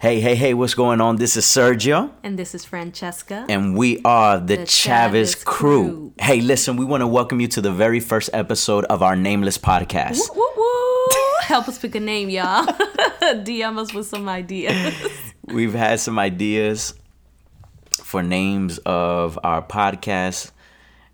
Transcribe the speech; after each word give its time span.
Hey, 0.00 0.20
hey, 0.20 0.36
hey, 0.36 0.54
what's 0.54 0.74
going 0.74 1.00
on? 1.00 1.16
This 1.16 1.36
is 1.36 1.44
Sergio. 1.44 2.12
And 2.22 2.38
this 2.38 2.54
is 2.54 2.64
Francesca. 2.64 3.44
And 3.48 3.76
we 3.76 4.00
are 4.04 4.38
the, 4.38 4.58
The 4.58 4.66
Chavez, 4.66 4.70
Chavez 4.70 5.34
crew. 5.34 5.88
crew. 5.88 6.12
Hey, 6.20 6.40
listen, 6.40 6.76
we 6.76 6.84
want 6.84 7.00
to 7.00 7.08
welcome 7.08 7.40
you 7.40 7.48
to 7.48 7.60
the 7.60 7.72
very 7.72 7.98
first 7.98 8.30
episode 8.32 8.84
of 8.84 9.02
our 9.02 9.16
Nameless 9.16 9.58
podcast. 9.58 10.20
Woo, 10.36 10.36
woo, 10.38 10.52
woo. 10.56 11.06
Help 11.40 11.66
us 11.66 11.80
pick 11.80 11.96
a 11.96 12.00
name, 12.00 12.30
y'all. 12.30 12.64
DM 13.22 13.76
us 13.76 13.92
with 13.92 14.06
some 14.06 14.28
ideas. 14.28 14.94
We've 15.46 15.74
had 15.74 15.98
some 15.98 16.16
ideas 16.16 16.94
for 18.00 18.22
names 18.22 18.78
of 18.86 19.36
our 19.42 19.62
podcast. 19.62 20.52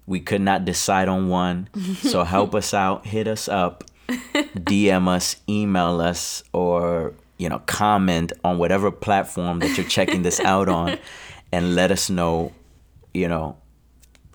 We 0.07 0.21
could 0.21 0.43
not 0.43 0.67
decide 0.67 1.09
on 1.09 1.31
one. 1.31 1.71
So 2.03 2.23
help 2.25 2.55
us 2.55 2.75
out. 2.75 3.07
Hit 3.07 3.29
us 3.29 3.49
up. 3.49 3.85
DM 4.11 5.09
us, 5.09 5.37
email 5.49 6.03
us, 6.03 6.45
or 6.53 7.15
you 7.39 7.49
know, 7.49 7.59
comment 7.61 8.33
on 8.45 8.59
whatever 8.59 8.91
platform 8.91 9.59
that 9.61 9.77
you're 9.77 9.87
checking 9.87 10.23
this 10.23 10.41
out 10.41 10.69
on 10.69 10.99
and 11.53 11.75
let 11.75 11.91
us 11.91 12.09
know, 12.11 12.53
you 13.13 13.29
know, 13.29 13.57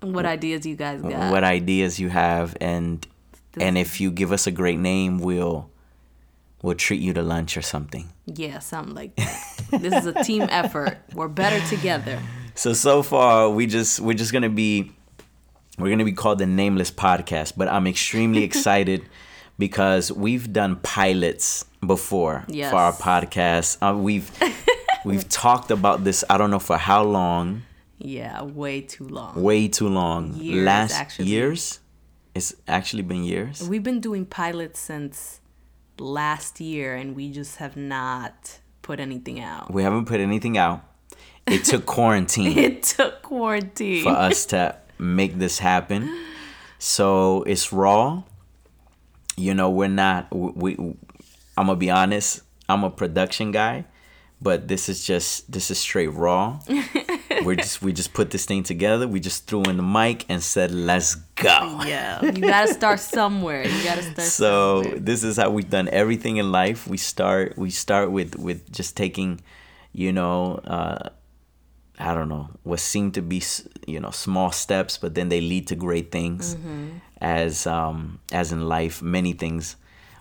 what 0.01 0.25
ideas 0.25 0.65
you 0.65 0.75
guys 0.75 1.01
got? 1.01 1.31
what 1.31 1.43
ideas 1.43 1.99
you 1.99 2.07
have 2.07 2.55
and 2.61 3.05
and 3.59 3.77
if 3.77 3.99
you 3.99 4.11
give 4.11 4.31
us 4.31 4.47
a 4.47 4.51
great 4.51 4.79
name, 4.79 5.19
we'll 5.19 5.69
we'll 6.61 6.75
treat 6.75 7.01
you 7.01 7.13
to 7.13 7.21
lunch 7.21 7.57
or 7.57 7.61
something. 7.61 8.09
yeah, 8.25 8.59
something 8.59 8.95
like 8.95 9.15
that. 9.15 9.43
this 9.71 9.93
is 9.93 10.05
a 10.05 10.23
team 10.23 10.43
effort. 10.49 10.97
We're 11.13 11.27
better 11.27 11.65
together. 11.67 12.21
So 12.55 12.73
so 12.73 13.03
far 13.03 13.49
we 13.49 13.65
just 13.67 13.99
we're 13.99 14.13
just 14.17 14.31
gonna 14.31 14.49
be 14.49 14.91
we're 15.77 15.89
gonna 15.89 16.05
be 16.05 16.13
called 16.13 16.39
the 16.39 16.45
Nameless 16.45 16.91
Podcast, 16.91 17.53
but 17.57 17.67
I'm 17.67 17.87
extremely 17.87 18.43
excited 18.49 19.07
because 19.57 20.11
we've 20.11 20.53
done 20.53 20.77
pilots 20.77 21.65
before 21.85 22.45
Yes. 22.47 22.71
for 22.71 22.77
our 22.77 22.93
podcast. 22.93 23.77
Uh, 23.81 23.95
we've 23.97 24.29
we've 25.05 25.27
talked 25.29 25.71
about 25.71 26.03
this. 26.03 26.23
I 26.29 26.37
don't 26.37 26.51
know 26.51 26.59
for 26.59 26.77
how 26.77 27.03
long. 27.03 27.63
Yeah, 27.97 28.43
way 28.43 28.81
too 28.81 29.07
long. 29.07 29.41
Way 29.41 29.67
too 29.67 29.89
long. 29.89 30.33
Years, 30.35 30.65
Last 30.65 30.93
actually. 30.95 31.27
years. 31.27 31.79
It's 32.35 32.53
actually 32.67 33.03
been 33.03 33.23
years. 33.23 33.67
We've 33.67 33.83
been 33.83 33.99
doing 33.99 34.25
pilots 34.25 34.79
since 34.79 35.41
last 35.99 36.61
year, 36.61 36.95
and 36.95 37.15
we 37.15 37.31
just 37.31 37.57
have 37.57 37.75
not 37.75 38.59
put 38.83 38.99
anything 39.01 39.41
out. 39.41 39.73
We 39.73 39.83
haven't 39.83 40.05
put 40.05 40.19
anything 40.21 40.57
out. 40.57 40.81
It 41.45 41.65
took 41.65 41.85
quarantine. 41.97 42.57
It 42.57 42.83
took 42.83 43.21
quarantine. 43.21 44.03
for 44.03 44.11
us 44.11 44.45
to 44.47 44.77
make 44.97 45.37
this 45.39 45.59
happen. 45.59 46.09
So 46.77 47.43
it's 47.43 47.73
raw. 47.73 48.23
You 49.35 49.53
know, 49.53 49.69
we're 49.69 49.87
not. 49.89 50.27
We. 50.33 50.77
I'm 51.59 51.65
gonna 51.65 51.75
be 51.75 51.89
honest. 51.89 52.41
I'm 52.69 52.85
a 52.85 52.89
production 52.89 53.51
guy, 53.51 53.83
but 54.41 54.69
this 54.69 54.87
is 54.87 55.05
just 55.05 55.51
this 55.51 55.69
is 55.69 55.77
straight 55.77 56.07
raw. 56.07 56.61
we're 57.43 57.57
just 57.57 57.81
we 57.81 57.91
just 57.91 58.13
put 58.13 58.31
this 58.31 58.45
thing 58.45 58.63
together. 58.63 59.09
We 59.09 59.19
just 59.19 59.45
threw 59.45 59.63
in 59.63 59.75
the 59.75 59.83
mic 59.83 60.25
and 60.29 60.41
said, 60.41 60.71
"Let's 60.71 61.15
go." 61.35 61.81
Yeah, 61.85 62.23
you 62.23 62.41
gotta 62.41 62.73
start 62.73 63.01
somewhere. 63.01 63.67
You 63.67 63.83
gotta 63.83 64.03
start. 64.03 64.27
So 64.29 64.83
somewhere. 64.83 64.99
this 65.01 65.25
is 65.25 65.35
how 65.35 65.49
we've 65.49 65.69
done 65.69 65.89
everything 65.89 66.37
in 66.37 66.49
life. 66.49 66.87
We 66.87 66.95
start 66.95 67.57
we 67.57 67.71
start 67.71 68.09
with 68.09 68.37
with 68.37 68.71
just 68.71 68.95
taking, 68.95 69.41
you 69.91 70.13
know, 70.13 70.61
uh, 70.63 71.09
I 71.99 72.13
don't 72.13 72.29
know 72.29 72.51
what 72.63 72.79
seem 72.79 73.11
to 73.11 73.21
be 73.21 73.43
you 73.85 73.99
know 73.99 74.11
small 74.11 74.53
steps, 74.53 74.97
but 74.97 75.13
then 75.13 75.27
they 75.27 75.41
lead 75.41 75.67
to 75.67 75.75
great 75.75 76.09
things. 76.09 76.55
As 77.19 77.67
um 77.67 78.21
as 78.31 78.53
in 78.53 78.69
life, 78.69 79.01
many 79.01 79.33
things 79.33 79.75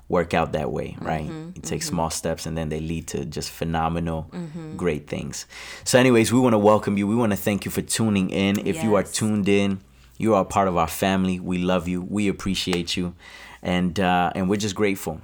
work 0.09 0.33
out 0.35 0.53
that 0.53 0.71
way, 0.73 0.97
right? 1.01 1.27
You 1.27 1.61
take 1.63 1.83
small 1.83 2.11
steps 2.11 2.47
and 2.47 2.57
then 2.57 2.69
they 2.71 2.81
lead 2.81 3.07
to 3.09 3.25
just 3.25 3.51
phenomenal, 3.51 4.31
great 4.77 5.07
things. 5.07 5.47
So, 5.85 5.99
anyways, 5.99 6.33
we 6.33 6.41
want 6.41 6.55
to 6.55 6.59
welcome 6.59 6.97
you. 6.97 7.07
We 7.07 7.15
want 7.15 7.33
to 7.33 7.37
thank 7.37 7.65
you 7.65 7.71
for 7.71 7.83
tuning 7.83 8.31
in. 8.31 8.67
If 8.67 8.83
you 8.83 8.95
are 8.97 9.03
tuned 9.03 9.49
in, 9.49 9.81
you 10.17 10.35
are 10.35 10.43
a 10.43 10.47
part 10.47 10.67
of 10.69 10.77
our 10.77 10.89
family. 10.89 11.39
We 11.39 11.59
love 11.59 11.87
you. 11.89 12.03
We 12.03 12.29
appreciate 12.29 12.97
you, 12.97 13.15
and 13.63 13.99
uh, 14.01 14.33
and 14.35 14.49
we're 14.49 14.57
just 14.57 14.75
grateful. 14.75 15.21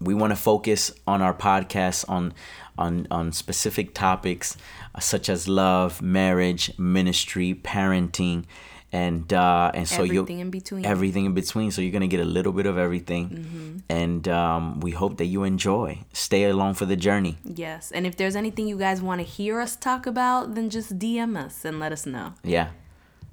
We 0.00 0.14
want 0.14 0.32
to 0.32 0.36
focus 0.36 0.92
on 1.06 1.22
our 1.22 1.32
podcast 1.32 2.04
on 2.08 2.34
on 2.76 3.06
on 3.10 3.32
specific 3.32 3.94
topics 3.94 4.56
uh, 4.94 5.00
such 5.00 5.28
as 5.28 5.48
love, 5.48 6.02
marriage, 6.02 6.76
ministry, 6.78 7.54
parenting, 7.54 8.44
and 8.92 9.32
uh, 9.32 9.70
and 9.74 9.86
so 9.88 10.02
you 10.04 10.20
Everything 10.22 10.38
in 10.40 10.50
between. 10.50 10.84
everything 10.86 11.24
in 11.26 11.34
between. 11.34 11.70
So 11.70 11.82
you're 11.82 11.92
gonna 11.92 12.06
get 12.06 12.20
a 12.20 12.24
little 12.24 12.52
bit 12.52 12.66
of 12.66 12.78
everything, 12.78 13.28
Mm-hmm. 13.28 13.78
and 13.90 14.28
um, 14.28 14.80
we 14.80 14.90
hope 14.92 15.16
that 15.18 15.26
you 15.26 15.42
enjoy. 15.44 15.98
Stay 16.12 16.44
along 16.44 16.74
for 16.74 16.86
the 16.86 16.96
journey. 16.96 17.38
Yes, 17.44 17.90
and 17.92 18.06
if 18.06 18.16
there's 18.16 18.36
anything 18.36 18.68
you 18.68 18.78
guys 18.78 19.02
want 19.02 19.20
to 19.20 19.26
hear 19.26 19.60
us 19.60 19.76
talk 19.76 20.06
about, 20.06 20.54
then 20.54 20.70
just 20.70 20.98
DM 20.98 21.36
us 21.36 21.64
and 21.64 21.78
let 21.80 21.92
us 21.92 22.06
know. 22.06 22.34
Yeah. 22.44 22.68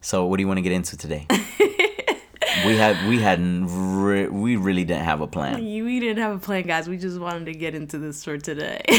So 0.02 0.26
what 0.26 0.38
do 0.38 0.42
you 0.44 0.48
want 0.48 0.58
to 0.58 0.62
get 0.64 0.74
into 0.74 0.98
today? 0.98 1.26
we 2.66 2.76
had 2.78 3.08
we 3.08 3.20
hadn't 3.20 3.68
re- 4.04 4.28
we 4.28 4.56
really 4.56 4.84
didn't 4.84 5.06
have 5.06 5.22
a 5.22 5.28
plan. 5.28 5.64
We 5.64 6.00
didn't 6.00 6.22
have 6.22 6.36
a 6.36 6.40
plan, 6.40 6.64
guys. 6.64 6.88
We 6.90 6.98
just 6.98 7.20
wanted 7.20 7.46
to 7.46 7.54
get 7.54 7.74
into 7.76 7.98
this 7.98 8.24
for 8.24 8.38
today. 8.38 8.82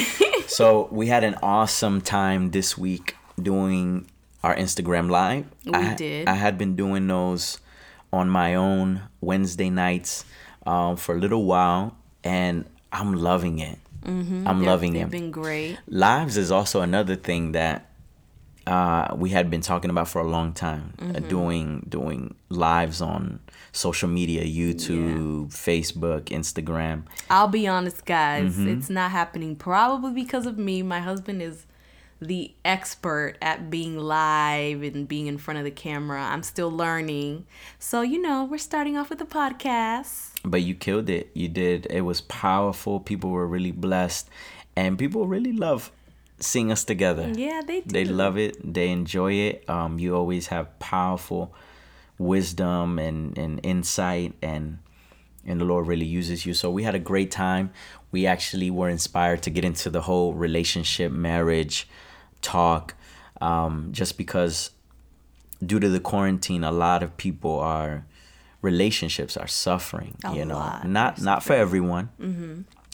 So 0.47 0.88
we 0.92 1.06
had 1.06 1.25
an 1.25 1.36
awesome 1.42 2.03
time 2.03 2.50
this 2.50 2.76
week 2.76 3.16
doing 3.41 4.06
our 4.44 4.55
Instagram 4.55 5.10
live. 5.10 5.47
We 5.65 5.72
I, 5.72 5.94
did. 5.94 6.28
I 6.28 6.34
had 6.34 6.55
been 6.59 6.77
doing 6.77 7.06
those 7.09 7.59
on 8.12 8.28
my 8.28 8.55
own 8.55 9.00
Wednesday 9.21 9.71
nights 9.71 10.25
um, 10.66 10.97
for 10.97 11.15
a 11.16 11.19
little 11.19 11.44
while, 11.53 11.97
and 12.22 12.65
I'm 12.93 13.15
loving 13.15 13.59
it. 13.59 13.78
Mm-hmm. 14.04 14.47
I'm 14.47 14.62
loving 14.62 14.93
They've 14.93 15.03
it. 15.09 15.10
been 15.10 15.31
great. 15.31 15.78
Lives 15.88 16.37
is 16.37 16.53
also 16.53 16.83
another 16.83 17.16
thing 17.16 17.53
that 17.53 17.88
uh, 18.66 19.15
we 19.16 19.31
had 19.31 19.50
been 19.50 19.60
talking 19.62 19.91
about 19.91 20.09
for 20.09 20.21
a 20.21 20.28
long 20.37 20.53
time. 20.53 20.93
Uh, 20.99 21.04
Mm-hmm. 21.04 21.28
doing 21.28 21.87
doing 21.88 22.34
lives 22.50 23.00
on 23.00 23.41
social 23.72 24.09
media, 24.09 24.43
YouTube, 24.44 25.49
Facebook, 25.69 26.25
Instagram. 26.41 27.04
I'll 27.31 27.49
be 27.49 27.66
honest, 27.66 28.04
guys. 28.04 28.53
Mm-hmm. 28.53 28.69
It's 28.78 28.91
not 28.91 29.10
happening 29.10 29.56
probably 29.56 30.12
because 30.12 30.44
of 30.47 30.56
me. 30.59 30.83
My 30.83 31.00
husband 31.00 31.41
is 31.43 31.66
the 32.27 32.55
expert 32.65 33.37
at 33.43 33.71
being 33.71 33.99
live 33.99 34.83
and 34.83 35.07
being 35.07 35.27
in 35.27 35.39
front 35.39 35.59
of 35.59 35.65
the 35.65 35.71
camera. 35.71 36.23
I'm 36.23 36.43
still 36.43 36.71
learning. 36.71 37.47
So, 37.79 38.03
you 38.03 38.21
know, 38.21 38.45
we're 38.45 38.59
starting 38.59 38.97
off 38.97 39.11
with 39.11 39.21
a 39.21 39.27
podcast. 39.27 40.33
but 40.45 40.63
you 40.63 40.75
killed 40.75 41.09
it. 41.09 41.31
You 41.34 41.49
did. 41.49 41.87
It 41.91 42.03
was 42.03 42.21
powerful. 42.23 43.01
People 43.01 43.31
were 43.31 43.47
really 43.47 43.73
blessed, 43.73 44.29
and 44.77 44.99
people 44.99 45.27
really 45.27 45.53
love 45.53 45.91
seeing 46.41 46.71
us 46.73 46.84
together. 46.84 47.31
Yeah, 47.34 47.63
they 47.67 47.81
do. 47.81 47.91
They 47.91 48.05
love 48.05 48.37
it. 48.39 48.57
They 48.75 48.91
enjoy 48.91 49.33
it. 49.34 49.69
Um, 49.69 49.99
you 49.99 50.15
always 50.17 50.49
have 50.49 50.79
powerful 50.79 51.55
wisdom 52.19 52.99
and 52.99 53.37
and 53.39 53.61
insight, 53.63 54.34
and 54.43 54.79
and 55.47 55.61
the 55.61 55.65
Lord 55.65 55.87
really 55.87 56.07
uses 56.07 56.47
you. 56.47 56.55
So 56.55 56.71
we 56.71 56.83
had 56.83 56.95
a 56.95 56.99
great 56.99 57.31
time. 57.31 57.71
We 58.13 58.27
actually 58.27 58.71
were 58.71 58.89
inspired 58.89 59.43
to 59.43 59.51
get 59.51 59.65
into 59.65 59.91
the 59.91 60.03
whole 60.03 60.33
relationship, 60.34 61.13
marriage 61.13 61.89
talk, 62.44 62.94
um, 63.41 63.88
just 63.93 64.16
because 64.19 64.71
due 65.65 65.81
to 65.81 65.88
the 65.88 66.00
quarantine, 66.00 66.62
a 66.65 66.71
lot 66.72 67.03
of 67.03 67.16
people 67.16 67.59
are 67.59 68.05
relationships 68.62 69.37
are 69.37 69.49
suffering. 69.49 70.16
A 70.25 70.34
you 70.34 70.44
know, 70.44 70.59
not 70.84 71.21
not 71.21 71.43
for 71.43 71.54
everyone, 71.54 72.09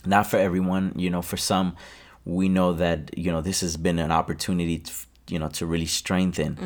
not 0.07 0.27
for 0.27 0.39
everyone. 0.39 0.93
You 0.97 1.11
know, 1.11 1.23
for 1.23 1.37
some, 1.37 1.77
we 2.25 2.49
know 2.49 2.73
that 2.75 3.17
you 3.19 3.31
know 3.33 3.41
this 3.43 3.61
has 3.61 3.77
been 3.77 3.99
an 3.99 4.11
opportunity 4.13 4.79
to 4.79 4.93
you 5.29 5.39
know 5.39 5.49
to 5.49 5.65
really 5.67 5.87
strengthen 5.87 6.57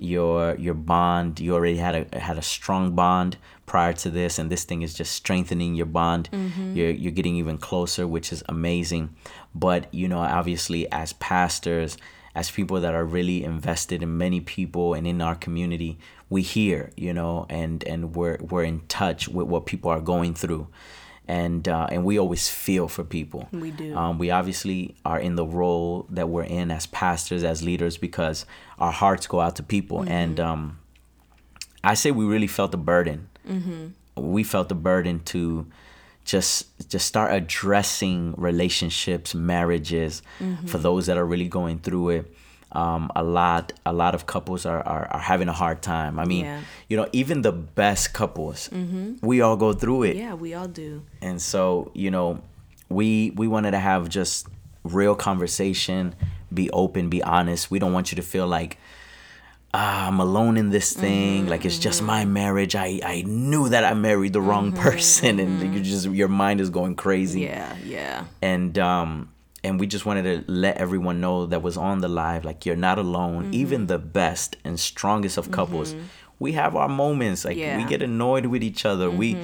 your 0.00 0.56
your 0.56 0.74
bond. 0.74 1.38
You 1.40 1.54
already 1.54 1.76
had 1.76 1.94
a 2.12 2.18
had 2.18 2.38
a 2.38 2.42
strong 2.42 2.94
bond 2.94 3.36
prior 3.66 3.92
to 4.02 4.10
this, 4.10 4.38
and 4.38 4.50
this 4.50 4.64
thing 4.64 4.82
is 4.82 4.94
just 4.94 5.12
strengthening 5.12 5.74
your 5.76 5.86
bond. 5.86 6.28
You're 6.76 6.90
you're 6.90 7.12
getting 7.12 7.36
even 7.36 7.58
closer, 7.58 8.06
which 8.06 8.32
is 8.32 8.42
amazing. 8.48 9.10
But 9.54 9.92
you 9.94 10.08
know, 10.08 10.18
obviously, 10.20 10.90
as 10.90 11.12
pastors, 11.14 11.96
as 12.38 12.52
people 12.52 12.80
that 12.80 12.94
are 12.94 13.04
really 13.04 13.42
invested 13.42 14.00
in 14.00 14.16
many 14.16 14.40
people 14.40 14.94
and 14.94 15.08
in 15.08 15.20
our 15.20 15.34
community, 15.34 15.98
we 16.30 16.40
hear, 16.40 16.92
you 16.96 17.12
know, 17.12 17.46
and 17.48 17.82
and 17.82 18.14
we're 18.14 18.38
we're 18.50 18.62
in 18.62 18.78
touch 18.86 19.26
with 19.26 19.48
what 19.48 19.66
people 19.66 19.90
are 19.90 20.00
going 20.00 20.34
through, 20.34 20.68
and 21.26 21.66
uh, 21.66 21.88
and 21.90 22.04
we 22.04 22.16
always 22.16 22.48
feel 22.48 22.86
for 22.86 23.02
people. 23.02 23.48
We 23.50 23.72
do. 23.72 23.96
Um, 23.96 24.18
we 24.18 24.30
obviously 24.30 24.94
are 25.04 25.18
in 25.18 25.34
the 25.34 25.44
role 25.44 26.06
that 26.10 26.28
we're 26.28 26.44
in 26.60 26.70
as 26.70 26.86
pastors, 26.86 27.42
as 27.42 27.64
leaders, 27.64 27.96
because 27.98 28.46
our 28.78 28.92
hearts 28.92 29.26
go 29.26 29.40
out 29.40 29.56
to 29.56 29.64
people, 29.64 30.04
and 30.08 30.38
um, 30.38 30.78
I 31.82 31.94
say 31.94 32.12
we 32.12 32.24
really 32.24 32.46
felt 32.46 32.70
the 32.70 32.78
burden. 32.92 33.28
We 34.14 34.44
felt 34.44 34.68
the 34.68 34.76
burden 34.76 35.20
to 35.32 35.66
just 36.32 36.52
just 36.90 37.06
start 37.06 37.32
addressing 37.32 38.34
relationships, 38.36 39.34
marriages, 39.34 40.22
for 40.66 40.78
those 40.78 41.06
that 41.06 41.16
are 41.16 41.24
really 41.32 41.48
going 41.48 41.78
through 41.80 42.10
it. 42.10 42.24
Um, 42.70 43.10
a 43.16 43.22
lot 43.24 43.72
a 43.86 43.94
lot 43.94 44.12
of 44.14 44.26
couples 44.26 44.66
are, 44.66 44.82
are, 44.94 45.06
are 45.10 45.20
having 45.32 45.48
a 45.48 45.54
hard 45.62 45.80
time. 45.80 46.18
I 46.20 46.26
mean, 46.26 46.44
Yeah. 46.44 46.60
you 46.90 46.96
know, 46.98 47.08
even 47.12 47.40
the 47.40 47.52
best 47.52 48.12
couples, 48.12 48.68
we 49.22 49.40
all 49.40 49.56
go 49.56 49.72
through 49.72 50.02
it 50.10 50.16
Yeah, 50.16 50.34
we 50.34 50.52
all 50.58 50.68
do. 50.68 51.02
and 51.22 51.40
so 51.40 51.90
you 51.94 52.10
know 52.10 52.28
we 52.90 53.08
we 53.40 53.46
wanted 53.48 53.70
to 53.72 53.78
have 53.90 54.02
just 54.10 54.46
real 54.84 55.14
conversation 55.14 56.14
be 56.52 56.70
open 56.72 57.08
be 57.10 57.22
honest 57.22 57.70
we 57.70 57.78
don't 57.78 57.92
want 57.92 58.10
you 58.10 58.16
to 58.16 58.22
feel 58.34 58.46
like 58.46 58.78
ah, 59.74 60.08
i'm 60.08 60.20
alone 60.20 60.56
in 60.56 60.70
this 60.70 60.92
thing. 60.92 61.46
Like 61.46 61.64
it's 61.64 61.78
just 61.78 62.02
my 62.02 62.24
marriage. 62.24 62.74
I 62.74 63.00
i 63.04 63.22
knew 63.26 63.68
that 63.68 63.84
i 63.84 63.94
married 63.94 64.32
the 64.32 64.40
wrong 64.40 64.72
person 64.72 65.38
and 65.40 65.74
you 65.74 65.80
just 65.82 66.06
your 66.08 66.28
mind 66.28 66.60
is 66.60 66.70
going 66.70 66.94
crazy. 66.96 67.42
Yeah, 67.42 67.76
yeah. 67.84 68.24
and 68.42 68.78
um 68.78 69.30
and 69.64 69.80
we 69.80 69.86
just 69.86 70.06
wanted 70.06 70.22
to 70.22 70.50
let 70.50 70.76
everyone 70.76 71.20
know 71.20 71.46
that 71.46 71.62
was 71.62 71.76
on 71.76 72.00
the 72.00 72.08
live 72.08 72.44
like 72.44 72.64
you're 72.64 72.76
not 72.76 72.98
alone. 72.98 73.44
Mm-hmm. 73.44 73.54
even 73.62 73.86
the 73.86 73.98
best 73.98 74.56
and 74.64 74.78
strongest 74.78 75.36
of 75.38 75.50
couples 75.50 75.94
we 76.40 76.52
have 76.52 76.76
our 76.76 76.88
moments. 76.88 77.44
Like 77.44 77.56
we 77.56 77.62
Yeah. 77.62 77.78
Mm-hmm. 77.80 77.88
get 77.88 78.00
annoyed 78.02 78.46
with 78.46 78.62
each 78.62 78.84
other. 78.86 79.10
We 79.10 79.36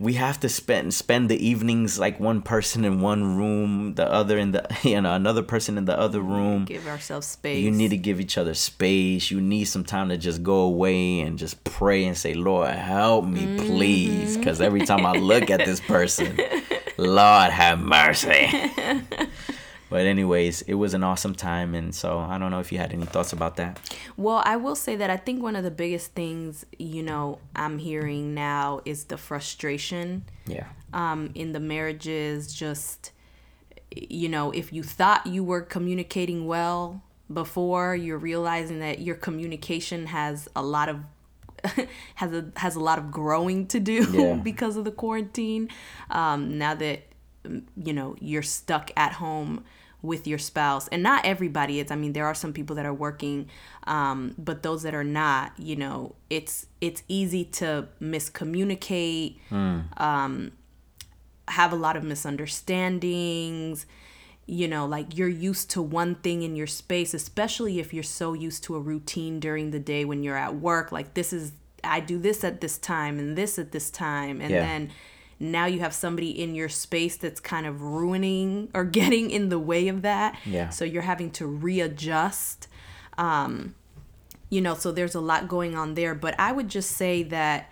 we 0.00 0.12
have 0.14 0.38
to 0.40 0.48
spend 0.48 0.94
spend 0.94 1.28
the 1.28 1.44
evenings 1.44 1.98
like 1.98 2.20
one 2.20 2.40
person 2.40 2.84
in 2.84 3.00
one 3.00 3.36
room 3.36 3.94
the 3.94 4.10
other 4.10 4.38
in 4.38 4.52
the 4.52 4.64
you 4.82 5.00
know 5.00 5.12
another 5.14 5.42
person 5.42 5.76
in 5.76 5.84
the 5.86 5.98
other 5.98 6.20
room 6.20 6.64
Give 6.66 6.86
ourselves 6.86 7.26
space. 7.26 7.58
you 7.62 7.70
need 7.70 7.90
to 7.90 7.96
give 7.96 8.20
each 8.20 8.38
other 8.38 8.54
space. 8.54 9.30
You 9.30 9.40
need 9.40 9.64
some 9.64 9.84
time 9.84 10.08
to 10.10 10.16
just 10.16 10.42
go 10.42 10.60
away 10.60 11.20
and 11.20 11.38
just 11.38 11.62
pray 11.64 12.04
and 12.04 12.16
say, 12.16 12.34
Lord, 12.34 12.70
help 12.70 13.24
me, 13.24 13.56
please. 13.58 14.32
Mm-hmm. 14.32 14.40
Because 14.40 14.60
every 14.60 14.82
time 14.82 15.04
I 15.06 15.12
look 15.12 15.50
at 15.50 15.64
this 15.64 15.80
person, 15.80 16.38
Lord, 16.96 17.50
have 17.50 17.78
mercy. 17.80 18.48
but, 19.90 20.06
anyways, 20.06 20.62
it 20.62 20.74
was 20.74 20.94
an 20.94 21.02
awesome 21.04 21.34
time. 21.34 21.74
And 21.74 21.94
so 21.94 22.18
I 22.18 22.38
don't 22.38 22.50
know 22.50 22.60
if 22.60 22.70
you 22.72 22.78
had 22.78 22.92
any 22.92 23.06
thoughts 23.06 23.32
about 23.32 23.56
that. 23.56 23.78
Well, 24.16 24.42
I 24.44 24.56
will 24.56 24.74
say 24.76 24.96
that 24.96 25.10
I 25.10 25.16
think 25.16 25.42
one 25.42 25.56
of 25.56 25.64
the 25.64 25.70
biggest 25.70 26.12
things, 26.14 26.66
you 26.78 27.02
know, 27.02 27.38
I'm 27.56 27.78
hearing 27.78 28.34
now 28.34 28.80
is 28.84 29.04
the 29.04 29.16
frustration 29.18 30.24
Yeah. 30.46 30.66
um, 30.92 31.30
in 31.34 31.52
the 31.52 31.60
marriages. 31.60 32.52
Just, 32.54 33.12
you 33.96 34.28
know, 34.28 34.50
if 34.50 34.72
you 34.72 34.82
thought 34.82 35.26
you 35.26 35.42
were 35.44 35.62
communicating 35.62 36.46
well 36.46 37.02
before, 37.32 37.94
you're 37.96 38.18
realizing 38.18 38.80
that 38.80 39.00
your 39.00 39.14
communication 39.16 40.06
has 40.06 40.48
a 40.56 40.62
lot 40.62 40.88
of 40.88 41.00
has 42.14 42.32
a 42.32 42.46
has 42.56 42.76
a 42.76 42.80
lot 42.80 42.98
of 42.98 43.10
growing 43.10 43.66
to 43.66 43.80
do 43.80 44.06
Yeah. 44.12 44.34
because 44.34 44.76
of 44.76 44.84
the 44.84 44.92
quarantine. 44.92 45.68
Um, 46.10 46.56
now 46.58 46.74
that 46.74 47.02
you 47.76 47.92
know 47.92 48.14
you're 48.20 48.42
stuck 48.42 48.90
at 48.96 49.12
home 49.14 49.64
with 50.00 50.26
your 50.28 50.38
spouse 50.38 50.86
and 50.88 51.02
not 51.02 51.24
everybody 51.24 51.80
is 51.80 51.90
i 51.90 51.96
mean 51.96 52.12
there 52.12 52.26
are 52.26 52.34
some 52.34 52.52
people 52.52 52.76
that 52.76 52.86
are 52.86 52.94
working 52.94 53.48
um, 53.88 54.32
but 54.38 54.62
those 54.62 54.82
that 54.84 54.94
are 54.94 55.02
not 55.04 55.52
you 55.58 55.74
know 55.74 56.14
it's 56.30 56.66
it's 56.80 57.02
easy 57.08 57.44
to 57.44 57.88
miscommunicate 58.00 59.36
um, 59.96 60.52
have 61.48 61.72
a 61.72 61.76
lot 61.76 61.96
of 61.96 62.04
misunderstandings 62.04 63.86
you 64.46 64.68
know 64.68 64.86
like 64.86 65.16
you're 65.16 65.28
used 65.28 65.70
to 65.70 65.82
one 65.82 66.14
thing 66.16 66.42
in 66.42 66.56
your 66.56 66.66
space 66.66 67.12
especially 67.14 67.78
if 67.78 67.92
you're 67.92 68.02
so 68.02 68.32
used 68.32 68.62
to 68.64 68.76
a 68.76 68.80
routine 68.80 69.40
during 69.40 69.70
the 69.72 69.78
day 69.80 70.04
when 70.04 70.22
you're 70.22 70.36
at 70.36 70.54
work 70.54 70.90
like 70.92 71.14
this 71.14 71.32
is 71.32 71.52
i 71.84 72.00
do 72.00 72.18
this 72.18 72.44
at 72.44 72.60
this 72.60 72.78
time 72.78 73.18
and 73.18 73.36
this 73.36 73.58
at 73.58 73.72
this 73.72 73.90
time 73.90 74.40
and 74.40 74.50
Yeah. 74.50 74.60
then 74.60 74.90
now 75.40 75.66
you 75.66 75.80
have 75.80 75.94
somebody 75.94 76.30
in 76.30 76.54
your 76.54 76.68
space 76.68 77.16
that's 77.16 77.40
kind 77.40 77.66
of 77.66 77.80
ruining 77.82 78.68
or 78.74 78.84
getting 79.00 79.30
in 79.30 79.48
the 79.48 79.58
way 79.58 79.88
of 79.88 80.02
that 80.02 80.36
Yeah. 80.44 80.68
so 80.70 80.84
you're 80.84 81.02
having 81.02 81.30
to 81.32 81.46
readjust 81.46 82.68
um 83.16 83.74
you 84.50 84.60
know 84.60 84.74
so 84.74 84.90
there's 84.92 85.14
a 85.14 85.20
lot 85.20 85.48
going 85.48 85.74
on 85.76 85.94
there 85.94 86.14
but 86.14 86.34
i 86.38 86.50
would 86.52 86.68
just 86.68 86.90
say 86.92 87.22
that 87.24 87.70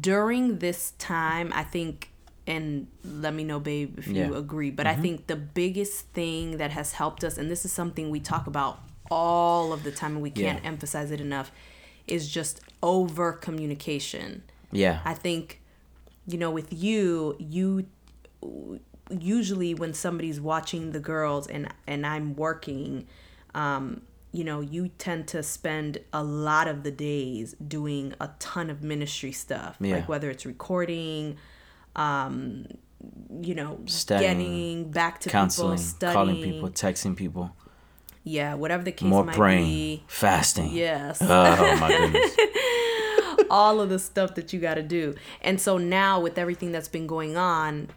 during 0.00 0.58
this 0.58 0.92
time 0.92 1.52
i 1.54 1.62
think 1.62 2.10
and 2.46 2.86
let 3.04 3.32
me 3.34 3.44
know 3.44 3.58
babe 3.60 3.98
if 3.98 4.06
Yeah. 4.06 4.26
you 4.28 4.34
agree 4.34 4.70
but 4.70 4.86
i 4.86 4.94
think 4.94 5.26
the 5.26 5.36
biggest 5.36 6.06
thing 6.08 6.56
that 6.58 6.70
has 6.70 6.92
helped 6.92 7.22
us 7.24 7.38
and 7.38 7.50
this 7.50 7.64
is 7.64 7.72
something 7.72 8.10
we 8.10 8.20
talk 8.20 8.46
about 8.46 8.80
all 9.10 9.72
of 9.72 9.82
the 9.82 9.92
time 9.92 10.12
and 10.12 10.22
we 10.22 10.30
can't 10.30 10.62
Yeah. 10.62 10.68
emphasize 10.68 11.10
it 11.10 11.20
enough 11.20 11.52
is 12.06 12.28
just 12.30 12.60
over 12.82 13.32
communication 13.32 14.42
Yeah. 14.72 15.00
I 15.04 15.14
think, 15.14 15.60
you 16.26 16.38
know, 16.38 16.50
with 16.50 16.72
you, 16.72 17.36
you 17.38 17.86
usually 19.10 19.74
when 19.74 19.92
somebody's 19.94 20.40
watching 20.40 20.92
the 20.92 21.00
girls 21.00 21.46
and 21.46 21.68
and 21.86 22.06
I'm 22.06 22.34
working, 22.36 23.06
um, 23.54 24.02
you 24.32 24.44
know, 24.44 24.60
you 24.60 24.88
tend 24.98 25.28
to 25.28 25.42
spend 25.42 25.98
a 26.12 26.22
lot 26.24 26.66
of 26.68 26.82
the 26.82 26.90
days 26.90 27.54
doing 27.66 28.14
a 28.20 28.30
ton 28.38 28.70
of 28.70 28.82
ministry 28.82 29.32
stuff, 29.32 29.76
Yeah. 29.80 29.96
like 29.96 30.08
whether 30.08 30.30
it's 30.30 30.44
recording, 30.46 31.36
um, 31.94 32.66
you 33.40 33.54
know, 33.54 33.78
Studying, 33.86 34.30
getting 34.38 34.90
back 34.90 35.20
to 35.20 35.28
Counseling, 35.28 35.76
people, 35.76 35.84
studying, 35.84 36.14
calling 36.14 36.42
people, 36.42 36.68
texting 36.70 37.14
people, 37.14 37.54
yeah, 38.24 38.54
whatever 38.54 38.82
the 38.82 38.92
case 38.92 39.06
more 39.08 39.24
might 39.24 39.36
praying, 39.36 39.64
be. 39.66 40.04
fasting. 40.08 40.70
Yes. 40.72 41.18
Oh, 41.20 41.76
my 41.76 41.88
goodness. 41.88 42.36
all 43.50 43.80
of 43.80 43.88
the 43.88 43.98
stuff 43.98 44.34
that 44.34 44.52
you 44.52 44.60
got 44.60 44.74
to 44.74 44.82
do. 44.82 45.14
And 45.42 45.60
so 45.60 45.78
now 45.78 46.20
with 46.20 46.38
everything 46.38 46.72
that's 46.72 46.88
been 46.88 47.06
going 47.06 47.36
on, 47.36 47.88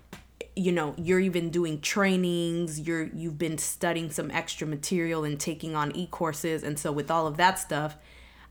you 0.56 0.72
know, 0.72 0.96
you're 0.98 1.20
even 1.20 1.50
doing 1.50 1.80
trainings, 1.82 2.80
you're 2.80 3.10
you've 3.14 3.38
been 3.38 3.58
studying 3.58 4.10
some 4.12 4.32
extra 4.32 4.66
material 4.68 5.24
and 5.24 5.40
taking 5.40 5.76
on 5.76 5.96
e-courses 5.96 6.64
and 6.64 6.80
so 6.80 6.92
with 6.92 7.12
all 7.12 7.28
of 7.28 7.38
that 7.38 7.60
stuff, 7.60 7.96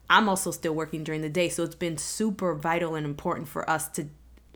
I'm 0.08 0.28
also 0.28 0.50
still 0.52 0.74
working 0.74 1.02
during 1.02 1.22
the 1.22 1.28
day. 1.28 1.48
So 1.48 1.64
it's 1.64 1.74
been 1.74 1.98
super 1.98 2.54
vital 2.54 2.94
and 2.94 3.04
important 3.04 3.48
for 3.48 3.68
us 3.68 3.88
to 3.90 4.06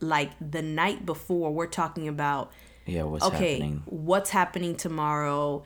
like 0.01 0.31
the 0.41 0.63
night 0.63 1.05
before 1.05 1.51
we're 1.53 1.67
talking 1.67 2.07
about 2.09 2.53
Yeah, 2.87 3.03
what's 3.03 3.25
okay, 3.25 3.55
happening? 3.55 3.83
what's 3.87 4.31
happening 4.31 4.77
tomorrow? 4.77 5.65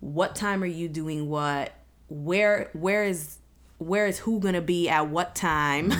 What 0.00 0.34
time 0.34 0.62
are 0.62 0.66
you 0.66 0.88
doing 0.88 1.28
what? 1.28 1.72
Where 2.08 2.70
where 2.72 3.04
is 3.04 3.38
where 3.78 4.06
is 4.06 4.18
who 4.20 4.40
gonna 4.40 4.60
be 4.62 4.88
at 4.88 5.08
what 5.08 5.34
time? 5.34 5.92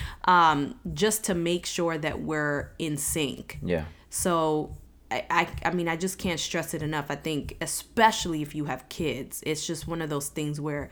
um, 0.26 0.78
just 0.94 1.24
to 1.24 1.34
make 1.34 1.66
sure 1.66 1.98
that 1.98 2.20
we're 2.22 2.70
in 2.78 2.96
sync. 2.96 3.58
Yeah. 3.62 3.84
So 4.10 4.76
I, 5.10 5.24
I 5.30 5.48
I 5.64 5.70
mean 5.72 5.88
I 5.88 5.96
just 5.96 6.18
can't 6.18 6.38
stress 6.40 6.74
it 6.74 6.82
enough. 6.82 7.06
I 7.10 7.16
think 7.16 7.56
especially 7.60 8.42
if 8.42 8.54
you 8.54 8.66
have 8.66 8.88
kids, 8.88 9.42
it's 9.46 9.66
just 9.66 9.86
one 9.88 10.00
of 10.02 10.10
those 10.10 10.28
things 10.28 10.60
where 10.60 10.90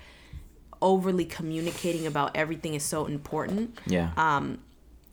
overly 0.80 1.24
communicating 1.24 2.06
about 2.06 2.36
everything 2.36 2.74
is 2.74 2.82
so 2.82 3.06
important. 3.06 3.78
Yeah. 3.86 4.10
Um, 4.16 4.58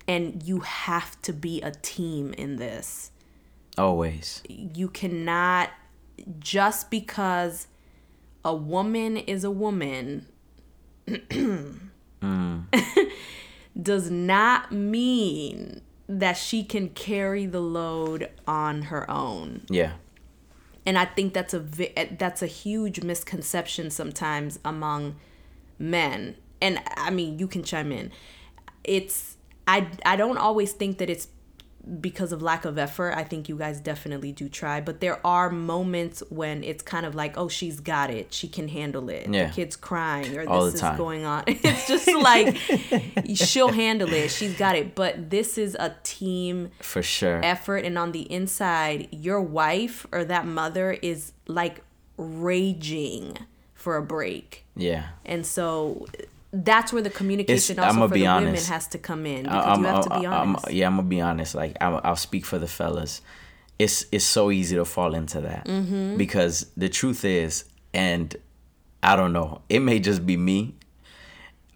And 0.07 0.41
you 0.43 0.61
have 0.61 1.21
to 1.21 1.31
be 1.33 1.61
a 1.61 1.69
team 1.71 2.33
in 2.33 2.55
this 2.55 3.11
Always. 3.77 4.41
you 4.49 4.87
cannot 4.89 5.69
just 6.39 6.89
because 6.89 7.67
a 8.43 8.55
woman 8.55 9.15
is 9.17 9.43
a 9.43 9.51
woman 9.51 10.25
Mm. 12.21 12.65
does 13.81 14.11
not 14.11 14.71
mean 14.71 15.81
that 16.07 16.33
she 16.33 16.63
can 16.63 16.89
carry 16.89 17.45
the 17.45 17.61
load 17.61 18.29
on 18.47 18.83
her 18.83 19.09
own. 19.09 19.61
Yeah. 19.69 19.93
and 20.85 20.97
i 20.97 21.05
think 21.05 21.33
that's 21.33 21.53
a 21.53 21.59
vi- 21.59 21.93
eh, 21.95 22.07
that's 22.17 22.41
a 22.41 22.47
huge 22.47 23.01
misconception 23.03 23.89
sometimes 23.91 24.59
among 24.65 25.15
men. 25.77 26.35
And 26.61 26.81
i 26.97 27.09
mean 27.09 27.39
you 27.39 27.47
can 27.47 27.63
chime 27.63 27.91
in. 27.91 28.11
It's 28.83 29.37
i 29.67 29.87
i 30.05 30.15
don't 30.15 30.37
always 30.37 30.71
think 30.73 30.97
that 30.97 31.09
it's 31.09 31.27
because 32.01 32.31
of 32.31 32.41
lack 32.41 32.65
of 32.65 32.77
effort 32.77 33.13
i 33.15 33.23
think 33.23 33.49
you 33.49 33.55
guys 33.57 33.79
definitely 33.81 34.31
do 34.31 34.47
try. 34.49 34.79
But 34.81 34.99
there 35.01 35.19
are 35.25 35.49
moments 35.49 36.21
when 36.29 36.63
it's 36.63 36.83
kind 36.83 37.05
of 37.05 37.15
like 37.15 37.37
oh 37.37 37.47
she's 37.47 37.79
got 37.79 38.09
it. 38.09 38.33
She 38.33 38.47
can 38.47 38.67
handle 38.67 39.09
it. 39.09 39.27
Yeah. 39.29 39.47
the 39.47 39.53
kid's 39.53 39.75
crying 39.75 40.37
or 40.37 40.47
All 40.47 40.65
this 40.65 40.81
the 40.81 40.91
is 40.91 40.97
going 40.97 41.25
on. 41.25 41.43
It's 41.47 41.87
just 41.87 42.07
like 42.13 42.55
she'll 43.35 43.71
handle 43.71 44.11
it. 44.13 44.29
She's 44.29 44.55
got 44.57 44.75
it. 44.75 44.95
But 44.95 45.29
this 45.29 45.57
is 45.57 45.75
a 45.79 45.95
team 46.03 46.71
For 46.81 47.01
sure. 47.01 47.39
effort. 47.43 47.85
And 47.85 47.97
on 47.97 48.11
the 48.11 48.31
inside 48.31 49.07
your 49.11 49.41
wife 49.41 50.05
or 50.11 50.23
that 50.25 50.45
mother 50.45 50.91
is 51.01 51.33
like 51.47 51.81
raging 52.17 53.37
for 53.73 53.97
a 53.97 54.01
break. 54.03 54.65
Yeah. 54.75 55.07
and 55.25 55.45
so 55.45 56.05
that's 56.51 56.91
where 56.91 57.01
the 57.03 57.09
communication 57.09 57.73
It's- 57.73 57.87
also 57.95 58.07
for 58.07 58.13
the 58.13 58.23
women 58.23 58.55
has 58.55 58.87
to 58.87 58.97
come 58.97 59.25
in 59.25 59.45
I- 59.47 59.75
because 59.75 59.77
you 59.79 59.85
have 59.85 60.03
to 60.05 60.09
be 60.19 60.25
I'm- 60.27 60.55
yeah, 60.71 60.87
I'm 60.87 60.95
gonna 60.97 61.07
be 61.07 61.21
honest. 61.21 61.55
Like 61.55 61.77
I'll, 61.81 62.01
I'll 62.03 62.15
speak 62.15 62.45
for 62.45 62.57
the 62.57 62.67
fellas. 62.67 63.21
It's 63.77 64.05
it's 64.11 64.25
so 64.25 64.51
easy 64.51 64.75
to 64.75 64.85
fall 64.85 65.13
into 65.15 65.39
that 65.41 65.65
Mm-hmm. 65.65 66.17
because 66.17 66.65
the 66.75 66.89
truth 66.89 67.23
is, 67.23 67.65
and 67.93 68.35
I 69.01 69.15
don't 69.15 69.31
know, 69.31 69.61
it 69.69 69.79
may 69.79 69.99
just 69.99 70.25
be 70.25 70.35
me, 70.37 70.75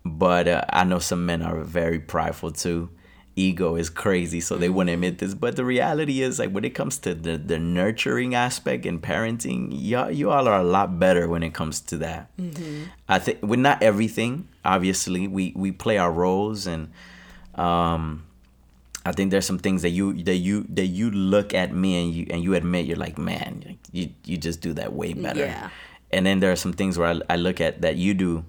but 0.06 0.48
uh, 0.48 0.64
I 0.70 0.84
know 0.84 1.00
some 1.00 1.26
men 1.26 1.42
are 1.42 1.62
very 1.64 2.00
prideful 2.00 2.52
too. 2.52 2.90
Ego 3.36 3.76
is 3.76 3.90
crazy, 3.90 4.40
so 4.40 4.58
they 4.58 4.70
wouldn't 4.70 4.94
admit 4.94 5.18
this. 5.18 5.34
But 5.34 5.56
the 5.56 5.66
reality 5.66 6.22
is, 6.22 6.38
like 6.38 6.52
when 6.52 6.64
it 6.64 6.76
comes 6.76 6.98
to 7.00 7.16
the 7.16 7.38
the 7.38 7.58
nurturing 7.58 8.36
aspect 8.36 8.86
and 8.86 9.02
parenting, 9.02 9.70
y'all 9.72 10.12
you 10.12 10.30
all 10.30 10.48
are 10.48 10.60
a 10.60 10.64
lot 10.64 11.00
better 11.00 11.28
when 11.28 11.42
it 11.42 11.54
comes 11.54 11.82
to 11.82 11.98
that. 11.98 12.36
Mm-hmm. 12.38 12.84
I 13.10 13.20
think 13.20 13.40
we're 13.42 13.56
not 13.56 13.82
everything. 13.82 14.48
Obviously, 14.64 15.28
we 15.28 15.54
we 15.56 15.72
play 15.72 15.98
our 15.98 16.12
roles 16.12 16.68
and 16.68 16.90
um 17.56 18.24
I 19.06 19.12
think 19.12 19.32
there's 19.32 19.46
some 19.46 19.60
things 19.60 19.82
that 19.82 19.90
you 19.90 20.14
that 20.24 20.38
you 20.38 20.66
that 20.70 20.88
you 20.88 21.12
look 21.12 21.54
at 21.54 21.74
me 21.74 22.04
and 22.04 22.14
you 22.14 22.28
and 22.30 22.44
you 22.44 22.54
admit 22.54 22.86
you're 22.86 22.98
like, 22.98 23.18
man, 23.18 23.78
you 23.92 24.10
you 24.24 24.38
just 24.38 24.62
do 24.62 24.74
that 24.74 24.94
way 24.94 25.14
better. 25.14 25.40
Yeah. 25.46 25.70
And 26.12 26.26
then 26.26 26.40
there 26.40 26.52
are 26.52 26.56
some 26.56 26.74
things 26.74 26.98
where 26.98 27.10
I, 27.10 27.34
I 27.34 27.36
look 27.36 27.60
at 27.60 27.82
that 27.82 27.96
you 27.98 28.14
do 28.14 28.46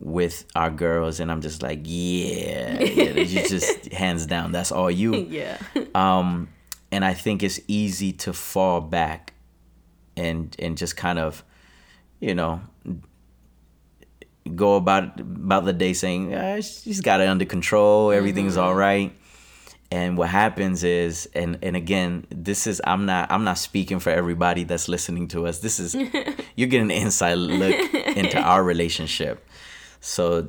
with 0.00 0.44
our 0.54 0.70
girls, 0.70 1.20
and 1.20 1.30
I'm 1.30 1.40
just 1.40 1.62
like, 1.62 1.80
yeah, 1.82 2.80
yeah 2.80 3.10
you 3.12 3.48
just 3.48 3.86
hands 3.92 4.26
down, 4.26 4.52
that's 4.52 4.72
all 4.72 4.90
you. 4.90 5.14
yeah. 5.14 5.58
Um, 5.94 6.48
and 6.90 7.04
I 7.04 7.14
think 7.14 7.42
it's 7.42 7.60
easy 7.68 8.12
to 8.12 8.32
fall 8.32 8.80
back, 8.80 9.34
and 10.16 10.54
and 10.58 10.78
just 10.78 10.96
kind 10.96 11.18
of, 11.18 11.44
you 12.20 12.34
know, 12.34 12.60
go 14.54 14.76
about 14.76 15.20
about 15.20 15.64
the 15.64 15.72
day 15.72 15.92
saying 15.92 16.34
ah, 16.34 16.60
she's 16.60 17.00
got 17.00 17.20
it 17.20 17.28
under 17.28 17.44
control, 17.44 18.12
everything's 18.12 18.56
all 18.56 18.74
right. 18.74 19.12
And 19.90 20.18
what 20.18 20.28
happens 20.28 20.84
is, 20.84 21.28
and 21.34 21.58
and 21.62 21.74
again, 21.74 22.26
this 22.30 22.66
is 22.66 22.80
I'm 22.84 23.06
not 23.06 23.32
I'm 23.32 23.44
not 23.44 23.56
speaking 23.56 24.00
for 24.00 24.10
everybody 24.10 24.64
that's 24.64 24.86
listening 24.86 25.28
to 25.28 25.46
us. 25.46 25.60
This 25.60 25.80
is 25.80 25.94
you're 26.56 26.68
getting 26.68 26.90
an 26.90 27.02
inside 27.02 27.38
look 27.38 27.74
into 27.94 28.38
our 28.38 28.62
relationship. 28.62 29.46
So 30.00 30.48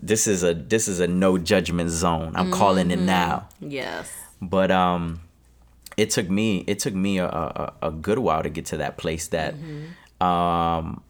this 0.00 0.26
is 0.26 0.42
a 0.42 0.54
this 0.54 0.88
is 0.88 1.00
a 1.00 1.06
no 1.06 1.38
judgment 1.38 1.90
zone. 1.90 2.32
I'm 2.34 2.50
calling 2.50 2.90
it 2.90 2.98
now. 2.98 3.48
Yes. 3.60 4.10
But 4.40 4.70
um, 4.70 5.20
it 5.96 6.10
took 6.10 6.28
me 6.28 6.64
it 6.66 6.78
took 6.78 6.94
me 6.94 7.18
a, 7.18 7.26
a, 7.26 7.72
a 7.82 7.90
good 7.90 8.18
while 8.18 8.42
to 8.42 8.50
get 8.50 8.66
to 8.66 8.76
that 8.78 8.96
place 8.98 9.28
that 9.28 9.54
um 10.20 11.02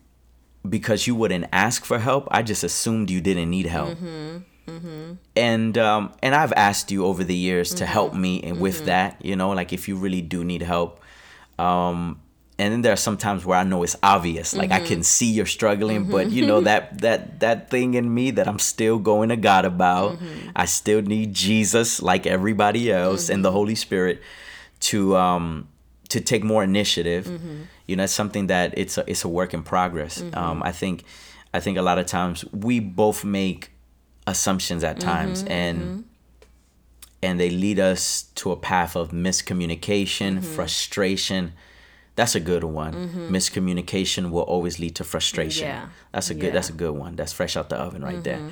because 0.68 1.06
you 1.06 1.14
wouldn't 1.16 1.46
ask 1.52 1.84
for 1.84 1.98
help, 1.98 2.28
I 2.30 2.42
just 2.42 2.62
assumed 2.62 3.10
you 3.10 3.20
didn't 3.20 3.50
need 3.50 3.66
help. 3.66 3.98
And 5.34 5.76
um, 5.76 6.12
and 6.22 6.34
I've 6.34 6.52
asked 6.52 6.90
you 6.92 7.04
over 7.04 7.24
the 7.24 7.34
years 7.34 7.74
to 7.74 7.86
help 7.86 8.14
me 8.14 8.42
and 8.42 8.60
with 8.60 8.84
that, 8.86 9.24
you 9.24 9.34
know, 9.34 9.50
like 9.50 9.72
if 9.72 9.88
you 9.88 9.96
really 9.96 10.22
do 10.22 10.44
need 10.44 10.62
help. 10.62 11.00
Um, 11.58 12.20
and 12.62 12.72
then 12.72 12.82
there 12.82 12.92
are 12.92 12.96
some 12.96 13.16
times 13.16 13.44
where 13.44 13.58
I 13.58 13.64
know 13.64 13.82
it's 13.82 13.96
obvious, 14.04 14.54
like 14.54 14.70
I 14.70 14.78
can 14.78 14.98
mm-hmm. 14.98 15.02
see 15.02 15.32
you're 15.32 15.46
struggling, 15.46 16.02
mm-hmm. 16.02 16.12
but 16.12 16.30
you 16.30 16.46
know 16.46 16.60
that 16.70 17.00
that 17.00 17.40
that 17.40 17.70
thing 17.70 17.94
in 17.94 18.12
me 18.12 18.30
that 18.30 18.46
I'm 18.46 18.60
still 18.60 18.98
going 18.98 19.30
to 19.30 19.36
God 19.36 19.64
about. 19.64 20.12
Mm-hmm. 20.12 20.50
I 20.54 20.66
still 20.66 21.02
need 21.02 21.34
Jesus, 21.34 22.00
like 22.00 22.24
everybody 22.24 22.92
else, 22.92 23.28
and 23.28 23.44
the 23.44 23.50
Holy 23.50 23.74
Spirit 23.74 24.22
to 24.80 25.16
um 25.16 25.68
to 26.10 26.20
take 26.20 26.44
more 26.44 26.62
initiative. 26.62 27.26
You 27.86 27.96
know, 27.96 28.04
it's 28.04 28.12
something 28.12 28.46
that 28.46 28.74
it's 28.76 28.96
a, 28.96 29.04
it's 29.10 29.24
a 29.24 29.28
work 29.28 29.54
in 29.54 29.64
progress. 29.64 30.22
Um, 30.32 30.62
I 30.62 30.70
think 30.70 31.04
I 31.52 31.58
think 31.58 31.78
a 31.78 31.82
lot 31.82 31.98
of 31.98 32.06
times 32.06 32.44
we 32.52 32.78
both 32.78 33.24
make 33.24 33.72
assumptions 34.26 34.84
at 34.84 35.00
times 35.00 35.42
and 35.48 36.04
and 37.22 37.40
they 37.40 37.50
lead 37.50 37.80
us 37.80 38.24
to 38.36 38.52
a 38.52 38.56
path 38.56 38.96
of 38.96 39.10
miscommunication, 39.10 40.44
frustration. 40.44 41.52
That's 42.14 42.34
a 42.34 42.40
good 42.40 42.62
one. 42.64 42.92
Mm-hmm. 42.92 43.34
Miscommunication 43.34 44.30
will 44.30 44.42
always 44.42 44.78
lead 44.78 44.94
to 44.96 45.04
frustration. 45.04 45.66
Yeah. 45.66 45.88
That's 46.12 46.28
a 46.28 46.34
good. 46.34 46.46
Yeah. 46.48 46.52
That's 46.52 46.68
a 46.68 46.74
good 46.74 46.92
one. 46.92 47.16
That's 47.16 47.32
fresh 47.32 47.56
out 47.56 47.70
the 47.70 47.76
oven 47.76 48.04
right 48.04 48.22
there. 48.22 48.50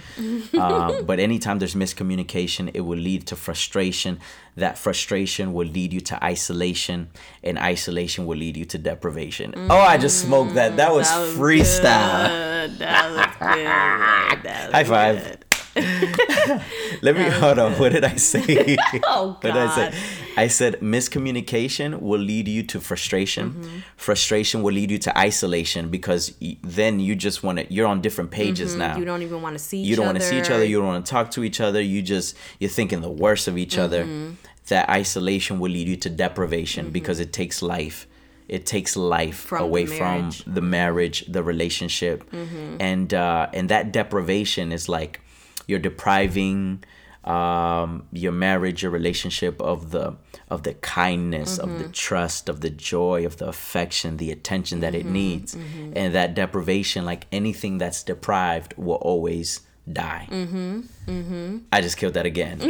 um, 0.59 1.05
but 1.07 1.21
anytime 1.21 1.59
there's 1.59 1.75
miscommunication, 1.75 2.71
it 2.73 2.81
will 2.81 2.99
lead 2.99 3.26
to 3.26 3.37
frustration. 3.37 4.19
That 4.57 4.79
frustration 4.79 5.52
will 5.52 5.67
lead 5.67 5.93
you 5.93 6.00
to 6.00 6.25
isolation, 6.25 7.11
and 7.43 7.59
isolation 7.59 8.25
will 8.25 8.38
lead 8.38 8.57
you 8.57 8.64
to 8.64 8.79
deprivation. 8.79 9.52
Oh, 9.69 9.76
I 9.79 9.99
just 9.99 10.23
smoked 10.23 10.55
that. 10.55 10.76
That 10.76 10.88
mm-hmm. 10.88 10.97
was, 10.97 11.09
That 11.09 11.21
was 11.21 11.37
freestyle. 11.37 12.69
good. 12.69 12.79
That 12.79 13.11
was 13.11 13.26
good. 13.55 14.43
That 14.43 14.67
was 14.67 14.75
High 14.75 14.85
five. 14.85 15.23
good. 15.23 15.45
Let 17.03 17.17
me 17.17 17.29
hold 17.29 17.59
on. 17.59 17.73
What 17.75 17.93
did 17.93 18.05
I 18.05 18.17
say? 18.17 18.77
Oh 19.05 19.39
What 19.41 19.43
did 19.43 19.57
I 19.57 19.75
say? 19.75 19.91
God. 19.91 19.99
I 20.37 20.49
said 20.49 20.81
miscommunication 20.81 22.00
will 22.00 22.21
lead 22.21 22.49
you 22.49 22.62
to 22.65 22.81
frustration. 22.81 23.53
Mm-hmm. 23.53 23.79
Frustration 23.97 24.62
will 24.62 24.73
lead 24.73 24.91
you 24.91 24.99
to 24.99 25.19
isolation 25.19 25.91
because 25.91 26.35
then 26.62 26.99
you 27.00 27.15
just 27.15 27.43
want 27.43 27.59
to. 27.59 27.73
You're 27.73 27.87
on 27.87 28.00
different 28.00 28.31
pages 28.31 28.75
now. 28.75 28.91
Mm-hmm. 28.91 29.00
You 29.00 29.05
don't 29.05 29.23
even 29.23 29.43
want 29.43 29.55
to 29.57 29.62
see 29.62 29.81
each 29.81 29.89
you 29.89 29.97
don't 29.97 30.07
want 30.07 30.19
to 30.19 30.25
see 30.25 30.39
each 30.39 30.50
other. 30.50 30.65
You 30.65 30.79
don't 30.79 30.87
want 30.87 31.07
to 31.07 31.11
talk 31.11 31.31
to 31.33 31.45
each 31.45 31.61
other. 31.61 31.81
You 31.81 32.03
just 32.03 32.37
you're 32.59 32.71
thinking 32.71 33.00
the 33.00 33.11
worst 33.11 33.49
of 33.49 33.57
each 33.57 33.79
other. 33.79 34.05
Mm-hmm. 34.05 34.35
That 34.69 34.89
isolation 34.89 35.59
will 35.59 35.71
lead 35.73 35.89
you 35.89 35.97
to 35.97 36.11
deprivation 36.11 36.91
because 36.91 37.19
it 37.19 37.33
takes 37.33 37.61
life. 37.61 38.07
It 38.47 38.67
takes 38.67 38.97
life 38.97 39.39
From 39.39 39.59
the 39.59 39.65
away 39.65 39.87
from 39.87 40.31
the 40.47 40.61
marriage, 40.61 41.25
the 41.27 41.43
relationship, 41.43 42.25
and 42.33 43.12
uh, 43.15 43.49
and 43.53 43.69
that 43.69 43.93
deprivation 43.93 44.73
is 44.73 44.89
like 44.89 45.21
you're 45.71 45.79
depriving 45.79 46.85
um, 47.25 48.07
your 48.12 48.33
marriage, 48.33 48.83
your 48.83 48.91
relationship 48.91 49.61
of 49.61 49.91
the 49.91 50.17
of 50.49 50.65
the 50.65 50.75
kindness, 50.75 51.59
of 51.59 51.71
the 51.79 51.85
mm-hmm. 51.85 51.93
trust, 51.93 52.49
of 52.49 52.61
the 52.61 52.71
joy, 52.71 53.25
of 53.25 53.37
the 53.37 53.47
affection, 53.47 54.17
the 54.17 54.31
attention 54.33 54.81
that 54.81 54.95
it 54.95 55.05
mm-hmm. 55.05 55.12
needs, 55.12 55.55
mm-hmm. 55.55 55.93
and 55.95 56.15
that 56.15 56.35
deprivation, 56.35 57.05
like 57.05 57.27
anything 57.31 57.79
that's 57.79 58.03
deprived, 58.03 58.75
will 58.77 58.97
always 58.97 59.61
die. 59.91 60.27
I 61.73 61.81
just 61.81 61.97
killed 61.97 62.15
that 62.15 62.27
again. 62.27 62.61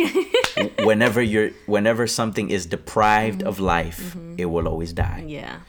whenever 0.81 1.23
you're, 1.23 1.51
whenever 1.67 2.07
something 2.07 2.51
is 2.51 2.67
deprived 2.67 3.43
of 3.43 3.61
life, 3.61 4.17
it 4.37 4.47
will 4.47 4.69
always 4.69 4.93
die. 4.93 5.25
Yeah. 5.27 5.61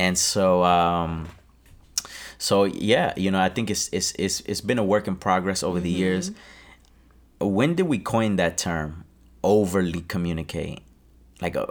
and 0.00 0.16
so 0.16 0.64
um 0.64 1.28
so 2.38 2.64
yeah 2.64 3.12
you 3.16 3.30
know 3.30 3.40
i 3.40 3.48
think 3.48 3.70
it's 3.70 3.88
it's 3.92 4.12
it's, 4.18 4.40
it's 4.40 4.62
been 4.62 4.78
a 4.78 4.84
work 4.84 5.06
in 5.06 5.14
progress 5.14 5.62
over 5.62 5.78
the 5.78 5.90
years 5.90 6.30
when 7.40 7.74
did 7.74 7.84
we 7.86 7.98
coin 7.98 8.36
that 8.36 8.58
term 8.58 9.04
overly 9.42 10.02
communicate 10.02 10.80
like 11.40 11.56
uh, 11.56 11.66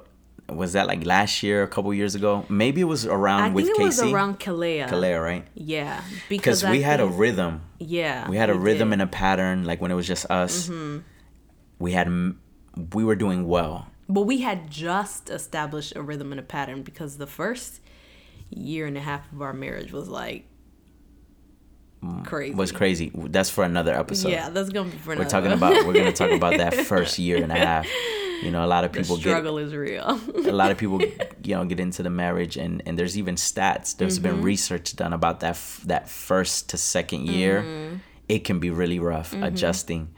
was 0.49 0.73
that 0.73 0.87
like 0.87 1.05
last 1.05 1.43
year 1.43 1.61
a 1.61 1.67
couple 1.67 1.93
years 1.93 2.15
ago 2.15 2.43
maybe 2.49 2.81
it 2.81 2.85
was 2.85 3.05
around 3.05 3.41
I 3.43 3.49
with 3.49 3.65
think 3.65 3.79
it 3.79 3.83
was 3.83 4.01
around 4.01 4.39
Kalea. 4.39 4.87
Kalea, 4.89 5.23
right 5.23 5.45
Yeah. 5.53 6.01
because 6.27 6.63
we 6.63 6.81
had 6.81 6.99
a 6.99 7.05
rhythm 7.05 7.61
Yeah. 7.77 8.27
we 8.27 8.37
had 8.37 8.49
a 8.49 8.55
rhythm 8.55 8.89
did. 8.89 8.93
and 8.93 9.01
a 9.03 9.07
pattern 9.07 9.63
like 9.65 9.79
when 9.79 9.91
it 9.91 9.95
was 9.95 10.07
just 10.07 10.25
us 10.31 10.69
we 11.77 11.91
had 11.91 12.07
we 12.93 13.03
were 13.03 13.15
doing 13.15 13.47
well 13.47 13.87
But 14.09 14.21
we 14.23 14.41
had 14.41 14.71
just 14.71 15.29
established 15.29 15.95
a 15.95 16.01
rhythm 16.01 16.31
and 16.33 16.39
a 16.39 16.43
pattern 16.43 16.81
because 16.81 17.17
the 17.17 17.27
first 17.27 17.79
year 18.49 18.87
and 18.87 18.97
a 18.97 19.01
half 19.01 19.31
of 19.31 19.43
our 19.43 19.53
marriage 19.53 19.91
was 19.93 20.09
like 20.09 20.45
crazy. 22.23 22.55
Was 22.55 22.71
crazy 22.71 23.11
that's 23.15 23.49
for 23.49 23.63
another 23.63 23.93
episode 23.93 24.29
yeah, 24.29 24.49
that's 24.49 24.69
gonna 24.69 24.89
be 24.89 24.97
for 24.97 25.11
another. 25.13 25.25
we're 25.25 25.29
talking 25.29 25.51
about 25.51 25.85
we're 25.85 25.93
gonna 25.93 26.13
talk 26.13 26.31
about 26.31 26.57
that 26.57 26.73
first 26.91 27.19
year 27.19 27.43
and 27.43 27.51
a 27.51 27.55
half 27.55 27.85
you 28.41 28.51
know 28.51 28.63
a 28.63 28.67
lot 28.67 28.85
of 28.85 28.93
the 28.93 28.99
people 29.01 29.17
get 29.17 29.23
struggle 29.23 29.57
is 29.57 29.73
real. 29.75 30.17
a 30.45 30.51
lot 30.51 30.71
of 30.71 30.77
people 30.83 31.01
you 31.43 31.55
know 31.55 31.65
get 31.65 31.79
into 31.79 32.01
the 32.01 32.09
marriage 32.09 32.55
and 32.55 32.81
and 32.85 32.97
there's 32.97 33.17
even 33.17 33.35
stats 33.35 33.97
There's 33.97 34.17
Mm-hmm. 34.19 34.23
been 34.37 34.41
research 34.41 34.95
done 34.95 35.11
about 35.13 35.41
that 35.41 35.55
f- 35.59 35.81
that 35.85 36.07
first 36.09 36.69
to 36.69 36.77
second 36.77 37.27
year 37.27 37.61
Mm-hmm. 37.63 37.95
it 38.29 38.39
can 38.45 38.59
be 38.59 38.69
really 38.69 38.99
rough 38.99 39.33
adjusting 39.33 40.09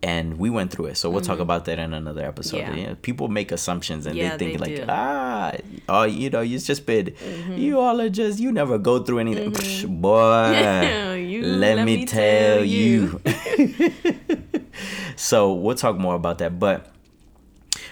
and 0.00 0.38
we 0.38 0.48
went 0.48 0.70
through 0.70 0.86
it 0.86 0.96
so 0.96 1.10
we'll 1.10 1.20
talk 1.30 1.40
about 1.40 1.64
that 1.66 1.78
in 1.78 1.92
another 1.92 2.24
episode 2.24 2.62
Mm-hmm. 2.62 2.78
Yeah. 2.78 2.88
Yeah, 2.88 2.94
people 3.02 3.26
make 3.28 3.50
assumptions 3.52 4.06
and 4.06 4.14
Yeah, 4.16 4.36
they 4.36 4.38
think 4.38 4.52
they 4.58 4.64
like 4.66 4.76
do. 4.76 4.84
ah 4.88 5.52
oh 5.88 6.02
you 6.04 6.30
know 6.30 6.40
you've 6.40 6.62
just 6.64 6.84
been 6.86 7.06
Mm-hmm. 7.06 7.54
you 7.58 7.78
all 7.80 8.00
are 8.00 8.08
just 8.08 8.38
you 8.38 8.50
never 8.52 8.78
go 8.78 9.02
through 9.04 9.18
anything 9.20 9.50
Psh, 9.52 9.86
boy 10.00 10.54
You- 11.38 11.56
let, 11.56 11.84
me, 11.84 12.04
tell, 12.06 12.64
you, 12.64 13.20
so 15.16 15.52
we'll 15.54 15.76
talk 15.76 15.96
more 15.98 16.14
about 16.14 16.38
that 16.38 16.58
but 16.58 16.92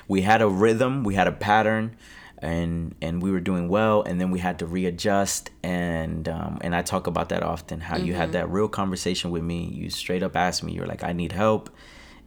we 0.09 0.23
had 0.23 0.41
a 0.43 0.49
rhythm, 0.49 1.03
we 1.05 1.15
had 1.15 1.27
a 1.27 1.33
pattern, 1.33 1.97
and 2.39 2.95
and 3.03 3.21
we 3.23 3.31
were 3.33 3.41
doing 3.41 3.69
well, 3.69 4.03
and 4.03 4.21
then 4.21 4.31
we 4.31 4.39
had 4.39 4.59
to 4.61 4.67
readjust, 4.67 5.51
and 5.65 6.29
um, 6.29 6.59
and 6.61 6.77
I 6.77 6.83
talk 6.83 7.07
about 7.09 7.29
that 7.31 7.43
often. 7.43 7.81
How 7.81 7.97
you 7.97 8.15
had 8.15 8.33
that 8.33 8.49
real 8.51 8.69
conversation 8.69 9.31
with 9.33 9.43
me, 9.43 9.65
you 9.65 9.91
straight 9.91 10.23
up 10.23 10.37
asked 10.37 10.63
me, 10.63 10.73
you're 10.73 10.87
like, 10.87 11.03
I 11.03 11.13
need 11.13 11.33
help, 11.33 11.71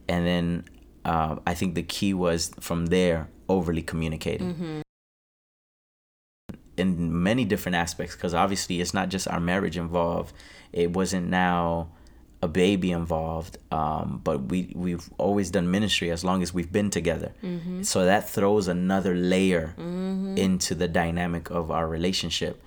and 0.08 0.26
then 0.26 0.64
uh, 1.06 1.36
I 1.46 1.54
think 1.54 1.74
the 1.74 1.82
key 1.82 2.12
was 2.12 2.50
from 2.60 2.86
there 2.86 3.28
overly 3.48 3.82
communicating. 3.82 4.82
In 6.80 7.22
many 7.22 7.44
different 7.44 7.76
aspects, 7.76 8.14
because 8.14 8.34
obviously 8.34 8.80
it's 8.80 8.94
not 8.94 9.08
just 9.08 9.28
our 9.28 9.40
marriage 9.40 9.76
involved. 9.76 10.32
It 10.72 10.92
wasn't 10.92 11.28
now 11.28 11.88
a 12.42 12.48
baby 12.48 12.90
involved 12.90 13.58
um, 13.70 14.20
but 14.24 14.44
we 14.44 14.72
we've 14.74 15.10
always 15.18 15.50
done 15.50 15.70
ministry 15.70 16.10
as 16.10 16.24
long 16.24 16.42
as 16.42 16.54
we've 16.54 16.72
been 16.72 16.90
together. 16.90 17.32
Mm-hmm. 17.42 17.82
So 17.82 18.04
that 18.04 18.28
throws 18.28 18.66
another 18.66 19.14
layer 19.14 19.74
mm-hmm. 19.78 20.36
into 20.36 20.74
the 20.74 20.88
dynamic 20.88 21.50
of 21.50 21.70
our 21.70 21.86
relationship. 21.86 22.62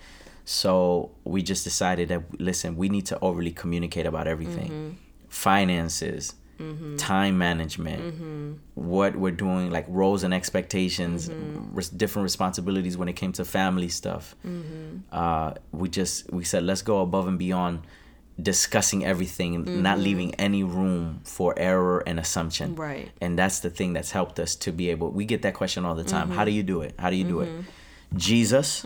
So 0.46 1.12
we 1.24 1.41
just 1.41 1.63
decided 1.63 2.10
that 2.10 2.39
listen 2.39 2.75
we 2.77 2.89
need 2.89 3.05
to 3.08 3.20
overly 3.20 3.51
communicate 3.51 4.05
about 4.05 4.27
everything. 4.27 4.70
Mm-hmm. 4.70 4.89
Finances 5.29 6.36
time 6.98 7.38
management 7.38 8.60
what 8.75 9.15
we're 9.15 9.31
doing 9.31 9.72
like 9.72 9.86
roles 9.88 10.24
and 10.24 10.33
expectations 10.33 11.29
res- 11.72 11.89
different 11.89 12.24
responsibilities 12.24 12.98
when 12.98 13.07
it 13.07 13.13
came 13.13 13.31
to 13.31 13.43
family 13.43 13.89
stuff 13.89 14.36
uh, 15.12 15.53
we 15.72 15.89
just 15.89 16.31
we 16.31 16.43
said 16.43 16.63
let's 16.63 16.81
go 16.81 17.01
above 17.01 17.27
and 17.27 17.39
beyond 17.39 17.81
discussing 18.41 19.05
everything, 19.05 19.81
not 19.81 19.95
mm-hmm. 19.95 20.03
leaving 20.03 20.36
any 20.36 20.63
room 20.63 21.22
for 21.24 21.53
error 21.57 22.03
and 22.05 22.19
assumption. 22.19 22.75
Right. 22.75 23.12
And 23.22 23.38
that's 23.38 23.60
the 23.60 23.69
thing 23.69 23.93
that's 23.93 24.12
helped 24.12 24.39
us 24.39 24.55
to 24.57 24.72
be 24.72 24.89
able. 24.89 25.12
We 25.12 25.25
get 25.25 25.43
that 25.43 25.53
question 25.53 25.86
all 25.86 25.95
the 25.95 26.03
time. 26.03 26.29
Mm-hmm. 26.29 26.38
How 26.38 26.45
do 26.45 26.51
you 26.51 26.63
do 26.63 26.81
it? 26.81 26.95
How 26.98 27.10
do 27.10 27.15
you 27.15 27.25
do 27.25 27.41
it? 27.41 27.50
Mm-hmm. 27.50 28.17
Jesus, 28.17 28.81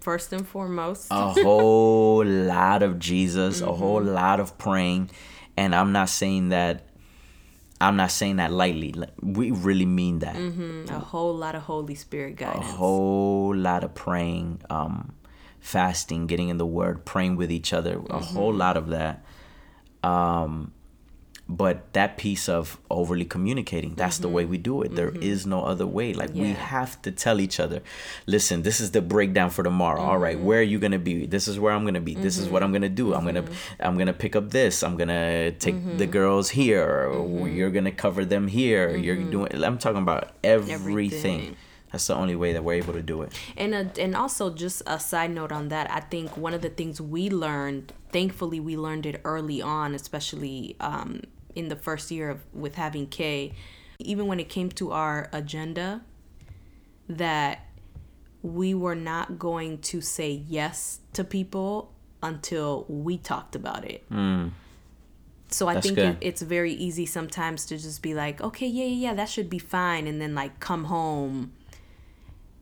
First 0.00 0.32
and 0.32 0.46
foremost. 0.48 1.08
a 1.10 1.32
whole 1.42 2.24
lot 2.24 2.82
of 2.82 2.98
Jesus, 2.98 3.60
a 3.60 3.72
whole 3.72 4.02
lot 4.02 4.40
of 4.40 4.56
praying, 4.56 5.10
and 5.56 5.74
I'm 5.74 5.92
not 5.92 6.08
saying 6.08 6.48
that. 6.48 6.86
I'm 7.86 7.96
not 7.96 8.10
saying 8.10 8.36
that 8.36 8.50
lightly. 8.52 8.92
Like, 8.92 9.14
We 9.22 9.50
really 9.50 9.86
mean 9.86 10.18
that. 10.20 10.36
a 10.36 10.98
whole 10.98 11.34
lot 11.34 11.54
of 11.54 11.62
Holy 11.62 11.94
Spirit 11.94 12.36
guidance. 12.36 12.66
A 12.66 12.76
whole 12.76 13.54
lot 13.54 13.84
of 13.84 13.94
praying, 13.94 14.60
um, 14.70 15.14
fasting, 15.60 16.26
getting 16.26 16.48
in 16.48 16.58
the 16.58 16.66
Word, 16.66 17.04
praying 17.04 17.36
with 17.36 17.50
each 17.50 17.72
other. 17.72 18.00
A 18.10 18.18
whole 18.20 18.52
lot 18.52 18.76
of 18.76 18.88
that. 18.88 19.24
Um, 20.02 20.72
but 21.48 21.92
that 21.92 22.16
piece 22.16 22.48
of 22.48 22.78
overly 22.90 23.24
communicating 23.24 23.94
that's 23.94 24.18
the 24.18 24.28
way 24.28 24.44
we 24.44 24.56
do 24.56 24.80
it. 24.82 24.94
There 24.94 25.10
mm-hmm. 25.10 25.22
is 25.22 25.46
no 25.46 25.64
other 25.64 25.86
way. 25.86 26.14
Like 26.14 26.32
we 26.34 26.52
have 26.52 27.00
to 27.02 27.10
tell 27.10 27.40
each 27.40 27.60
other 27.60 27.82
listen 28.26 28.62
this 28.62 28.80
is 28.80 28.92
the 28.92 29.02
breakdown 29.02 29.50
for 29.50 29.62
tomorrow. 29.62 30.00
All 30.00 30.18
right 30.18 30.36
mm-hmm. 30.36 30.46
where 30.46 30.60
are 30.60 30.62
you 30.62 30.78
gonna 30.78 30.98
be? 30.98 31.26
This 31.26 31.46
is 31.46 31.60
where 31.60 31.72
i'm 31.72 31.84
gonna 31.84 32.00
be. 32.00 32.14
This 32.14 32.38
is 32.38 32.48
what 32.48 32.62
mm-hmm. 32.62 32.66
i'm 32.66 32.72
gonna 32.72 32.88
do. 32.88 33.14
I'm 33.14 33.24
gonna 33.24 33.44
i'm 33.80 33.98
gonna 33.98 34.14
pick 34.14 34.36
up 34.36 34.50
this. 34.50 34.82
I'm 34.82 34.96
gonna 34.96 35.52
take 35.52 35.98
the 35.98 36.06
girls 36.06 36.50
here. 36.50 37.12
You're 37.46 37.70
gonna 37.70 37.92
cover 37.92 38.24
them 38.24 38.48
here. 38.48 38.96
You're 38.96 39.16
doing 39.16 39.62
i'm 39.62 39.78
talking 39.78 40.02
about 40.02 40.32
everything. 40.42 40.74
Everything. 40.74 41.56
that's 41.92 42.06
the 42.06 42.14
only 42.14 42.34
way 42.34 42.52
that 42.54 42.64
we're 42.64 42.74
able 42.74 42.94
to 42.94 43.02
do 43.02 43.22
it. 43.22 43.32
And 43.56 43.74
a, 43.74 43.90
and 44.00 44.16
also 44.16 44.52
just 44.52 44.82
a 44.86 44.98
side 44.98 45.30
note 45.30 45.52
on 45.52 45.68
that, 45.68 45.90
I 45.90 46.00
think 46.00 46.36
one 46.36 46.54
of 46.54 46.62
the 46.62 46.70
things 46.70 47.00
we 47.00 47.30
learned, 47.30 47.92
thankfully 48.10 48.58
we 48.60 48.76
learned 48.76 49.06
it 49.06 49.20
early 49.24 49.62
on, 49.62 49.94
especially 49.94 50.74
um, 50.80 51.20
in 51.54 51.68
the 51.68 51.76
first 51.76 52.10
year 52.10 52.30
of 52.30 52.40
with 52.52 52.74
having 52.74 53.06
Kay, 53.06 53.52
even 53.98 54.26
when 54.26 54.40
it 54.40 54.48
came 54.48 54.70
to 54.70 54.92
our 54.92 55.28
agenda, 55.32 56.02
that 57.08 57.66
we 58.42 58.74
were 58.74 58.94
not 58.94 59.38
going 59.38 59.78
to 59.78 60.00
say 60.00 60.42
yes 60.48 61.00
to 61.14 61.24
people 61.24 61.92
until 62.22 62.84
we 62.88 63.16
talked 63.18 63.54
about 63.56 63.84
it. 63.84 64.04
Hmm. 64.08 64.48
So 65.48 65.68
I 65.68 65.74
That's 65.74 65.86
think 65.86 65.98
it, 65.98 66.16
it's 66.20 66.42
very 66.42 66.72
easy 66.72 67.06
sometimes 67.06 67.64
to 67.66 67.78
just 67.78 68.02
be 68.02 68.12
like, 68.12 68.40
okay, 68.40 68.66
yeah, 68.66 68.84
yeah, 68.84 69.08
yeah, 69.08 69.14
that 69.14 69.28
should 69.28 69.48
be 69.48 69.58
fine, 69.58 70.06
and 70.06 70.20
then 70.20 70.34
like 70.34 70.58
come 70.58 70.84
home, 70.84 71.52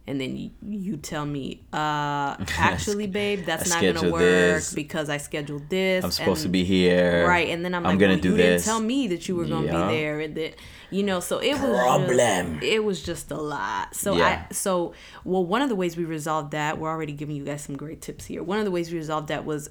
and 0.06 0.20
then 0.20 0.36
you, 0.36 0.50
you 0.68 0.96
tell 0.96 1.24
me, 1.24 1.62
uh, 1.72 2.36
actually, 2.58 3.06
babe, 3.06 3.44
that's 3.44 3.70
not 3.70 3.82
gonna 3.82 4.10
work 4.10 4.20
this. 4.20 4.74
because 4.74 5.08
I 5.08 5.18
scheduled 5.18 5.68
this. 5.70 6.04
i'm 6.04 6.10
supposed 6.10 6.42
to 6.42 6.48
be 6.48 6.64
here 6.64 7.26
right, 7.26 7.48
and 7.48 7.64
then 7.64 7.74
I'm, 7.74 7.86
I'm 7.86 7.92
like, 7.92 7.98
gonna 8.00 8.14
well, 8.14 8.20
do 8.20 8.30
you 8.30 8.36
this. 8.36 8.62
didn't 8.62 8.64
tell 8.64 8.80
me 8.80 9.06
that 9.08 9.28
you 9.28 9.36
were 9.36 9.44
gonna 9.46 9.66
Yeah. 9.66 9.86
be 9.88 9.94
there, 9.94 10.20
and 10.20 10.34
that 10.36 10.54
you 10.90 11.02
know, 11.02 11.20
so 11.20 11.38
it 11.38 11.54
was 11.54 11.78
Problem. 11.78 12.54
Just, 12.60 12.64
it 12.64 12.84
was 12.84 13.02
just 13.02 13.30
a 13.30 13.36
lot. 13.40 13.94
So 13.94 14.16
Yeah. 14.16 14.44
I 14.50 14.52
so 14.52 14.92
well, 15.24 15.44
one 15.44 15.62
of 15.62 15.68
the 15.68 15.76
ways 15.76 15.96
we 15.96 16.04
resolved 16.04 16.50
that, 16.52 16.78
we're 16.78 16.90
already 16.90 17.12
giving 17.12 17.36
you 17.36 17.44
guys 17.44 17.62
some 17.62 17.76
great 17.76 18.00
tips 18.02 18.26
here. 18.26 18.42
One 18.42 18.58
of 18.58 18.64
the 18.64 18.70
ways 18.70 18.90
we 18.90 18.98
resolved 18.98 19.28
that 19.28 19.44
was 19.44 19.70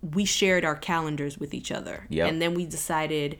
we 0.00 0.24
shared 0.24 0.64
our 0.64 0.74
calendars 0.76 1.38
with 1.38 1.54
each 1.54 1.70
other, 1.70 2.06
Yep. 2.08 2.28
and 2.28 2.40
then 2.42 2.54
we 2.54 2.66
decided 2.66 3.38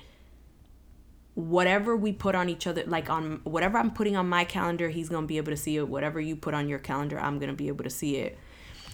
whatever 1.34 1.96
we 1.96 2.12
put 2.12 2.34
on 2.34 2.48
each 2.50 2.66
other 2.66 2.84
like 2.86 3.08
on 3.08 3.40
whatever 3.44 3.78
i'm 3.78 3.90
putting 3.90 4.16
on 4.16 4.28
my 4.28 4.44
calendar 4.44 4.88
he's 4.90 5.08
gonna 5.08 5.26
be 5.26 5.38
able 5.38 5.50
to 5.50 5.56
see 5.56 5.76
it 5.78 5.88
whatever 5.88 6.20
you 6.20 6.36
put 6.36 6.52
on 6.52 6.68
your 6.68 6.78
calendar 6.78 7.18
i'm 7.18 7.38
gonna 7.38 7.54
be 7.54 7.68
able 7.68 7.84
to 7.84 7.90
see 7.90 8.16
it 8.16 8.38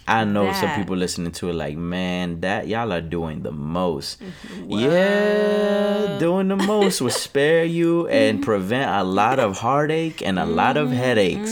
I 0.07 0.23
know 0.23 0.51
some 0.53 0.71
people 0.73 0.95
listening 0.97 1.33
to 1.33 1.49
it 1.51 1.53
like, 1.53 1.77
man, 1.77 2.39
that 2.41 2.67
y'all 2.67 2.91
are 2.91 2.99
doing 3.01 3.43
the 3.43 3.51
most. 3.51 4.19
Mm-hmm. 4.19 4.71
Yeah, 4.71 6.17
doing 6.19 6.47
the 6.47 6.55
most 6.55 6.99
will 6.99 7.09
spare 7.27 7.63
you 7.63 8.07
and 8.07 8.41
prevent 8.41 8.89
a 8.89 9.03
lot 9.03 9.37
of 9.37 9.59
heartache 9.59 10.23
and 10.23 10.39
a 10.39 10.45
lot 10.45 10.77
Mm-hmm. 10.77 10.91
of 10.91 10.97
headaches. 10.97 11.51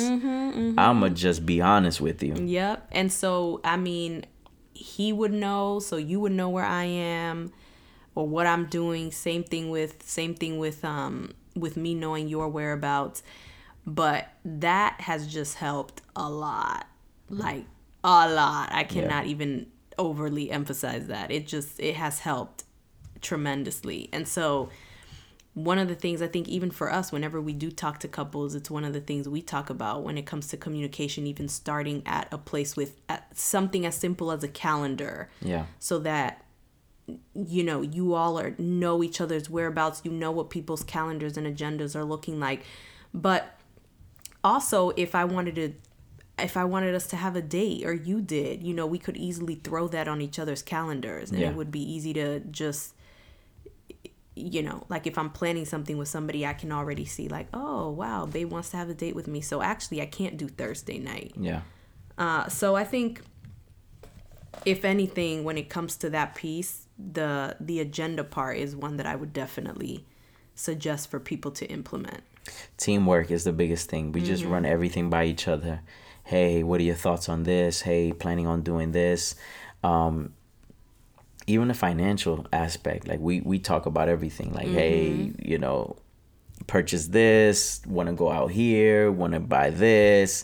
I'ma 0.77 1.09
just 1.09 1.45
be 1.45 1.61
honest 1.61 2.01
with 2.01 2.23
you. 2.23 2.33
Yep. 2.33 2.87
And 2.93 3.11
so, 3.13 3.61
I 3.63 3.77
mean, 3.77 4.25
he 4.73 5.13
would 5.13 5.33
know, 5.33 5.77
so 5.79 5.97
you 5.97 6.19
would 6.19 6.31
know 6.31 6.49
where 6.49 6.65
I 6.65 6.85
am 6.85 7.51
or 8.17 8.27
what 8.27 8.47
I'm 8.47 8.65
doing. 8.65 9.11
Same 9.11 9.43
thing 9.43 9.69
with 9.69 10.01
same 10.01 10.33
thing 10.33 10.57
with 10.57 10.83
um 10.83 11.33
with 11.55 11.77
me 11.77 11.93
knowing 11.93 12.27
your 12.27 12.47
whereabouts. 12.49 13.21
But 13.85 14.27
that 14.43 14.99
has 15.01 15.27
just 15.27 15.55
helped 15.55 16.01
a 16.15 16.27
lot. 16.27 16.87
Like 17.29 17.65
a 18.03 18.27
lot. 18.27 18.69
I 18.71 18.83
cannot 18.85 19.27
even 19.27 19.67
overly 19.99 20.49
emphasize 20.49 21.07
that. 21.07 21.29
It 21.29 21.45
just 21.45 21.79
it 21.79 21.95
has 21.95 22.19
helped 22.19 22.63
tremendously. 23.21 24.09
And 24.11 24.27
so 24.27 24.69
one 25.53 25.77
of 25.77 25.87
the 25.87 25.95
things 25.95 26.21
I 26.21 26.27
think 26.27 26.47
even 26.47 26.71
for 26.71 26.91
us 26.91 27.11
whenever 27.11 27.39
we 27.41 27.53
do 27.53 27.71
talk 27.71 27.99
to 28.01 28.07
couples 28.07 28.53
it's 28.53 28.69
one 28.69 28.83
of 28.83 28.93
the 28.93 29.01
things 29.01 29.27
we 29.27 29.41
talk 29.41 29.71
about 29.71 30.03
when 30.03 30.15
it 30.15 30.23
comes 30.27 30.47
to 30.49 30.57
communication 30.57 31.25
even 31.25 31.47
starting 31.47 32.03
at 32.05 32.27
a 32.31 32.37
place 32.37 32.75
with 32.75 33.01
at 33.09 33.35
something 33.35 33.83
as 33.83 33.95
simple 33.95 34.31
as 34.31 34.43
a 34.43 34.47
calendar 34.47 35.31
Yeah. 35.41 35.65
so 35.79 35.97
that 35.99 36.43
you 37.33 37.63
know 37.63 37.81
you 37.81 38.13
all 38.13 38.37
are 38.39 38.53
know 38.57 39.01
each 39.03 39.21
other's 39.21 39.49
whereabouts 39.49 40.01
you 40.03 40.11
know 40.11 40.31
what 40.31 40.49
people's 40.49 40.83
calendars 40.83 41.37
and 41.37 41.47
agendas 41.47 41.95
are 41.95 42.03
looking 42.03 42.39
like 42.39 42.63
but 43.13 43.55
also 44.43 44.89
if 44.97 45.15
i 45.15 45.23
wanted 45.23 45.55
to 45.55 45.73
if 46.37 46.57
i 46.57 46.63
wanted 46.65 46.93
us 46.93 47.07
to 47.07 47.15
have 47.15 47.35
a 47.35 47.41
date 47.41 47.85
or 47.85 47.93
you 47.93 48.21
did 48.21 48.61
you 48.61 48.73
know 48.73 48.85
we 48.85 48.97
could 48.99 49.15
easily 49.15 49.55
throw 49.55 49.87
that 49.87 50.07
on 50.07 50.19
each 50.21 50.37
other's 50.37 50.61
calendars 50.61 51.31
and 51.31 51.39
Yeah. 51.39 51.49
it 51.49 51.55
would 51.55 51.71
be 51.71 51.81
easy 51.81 52.13
to 52.13 52.41
just 52.41 52.93
you 54.35 54.61
know 54.61 54.83
like 54.89 55.07
if 55.07 55.17
i'm 55.17 55.29
planning 55.31 55.65
something 55.65 55.97
with 55.97 56.07
somebody 56.07 56.45
i 56.45 56.53
can 56.53 56.71
already 56.71 57.05
see 57.05 57.27
like 57.27 57.47
oh 57.53 57.89
wow 57.89 58.25
babe 58.25 58.51
wants 58.51 58.69
to 58.71 58.77
have 58.77 58.89
a 58.89 58.93
date 58.93 59.15
with 59.15 59.27
me 59.27 59.41
so 59.41 59.61
actually 59.61 60.01
i 60.01 60.05
can't 60.05 60.37
do 60.37 60.47
thursday 60.47 60.99
night 60.99 61.31
Yeah. 61.37 61.61
uh, 62.17 62.47
so 62.49 62.75
I 62.75 62.83
think, 62.83 63.21
if 64.65 64.85
anything, 64.85 65.43
when 65.43 65.57
it 65.57 65.69
comes 65.69 65.95
to 65.97 66.09
that 66.11 66.35
piece, 66.35 66.87
the 66.97 67.55
the 67.59 67.79
agenda 67.79 68.23
part 68.23 68.57
is 68.57 68.75
one 68.75 68.97
that 68.97 69.05
I 69.05 69.15
would 69.15 69.33
definitely 69.33 70.05
suggest 70.55 71.09
for 71.09 71.19
people 71.19 71.51
to 71.51 71.65
implement. 71.67 72.21
Teamwork 72.77 73.29
is 73.29 73.43
the 73.43 73.53
biggest 73.53 73.89
thing. 73.89 74.11
We 74.11 74.21
just 74.21 74.43
run 74.43 74.65
everything 74.65 75.09
by 75.09 75.25
each 75.25 75.47
other. 75.47 75.81
Hey, 76.23 76.63
what 76.63 76.79
are 76.79 76.83
your 76.83 76.95
thoughts 76.95 77.29
on 77.29 77.43
this? 77.43 77.81
Hey, 77.81 78.11
planning 78.11 78.47
on 78.47 78.61
doing 78.61 78.91
this. 78.91 79.35
Um, 79.83 80.33
even 81.45 81.67
the 81.67 81.73
financial 81.73 82.45
aspect, 82.51 83.07
like 83.07 83.19
we 83.19 83.41
we 83.41 83.59
talk 83.59 83.85
about 83.85 84.09
everything. 84.09 84.53
Like, 84.53 84.67
hey, 84.67 85.31
you 85.39 85.57
know, 85.57 85.97
purchase 86.67 87.07
this, 87.07 87.81
want 87.87 88.09
to 88.09 88.13
go 88.13 88.31
out 88.31 88.51
here, 88.51 89.11
want 89.11 89.33
to 89.33 89.39
buy 89.39 89.69
this. 89.69 90.43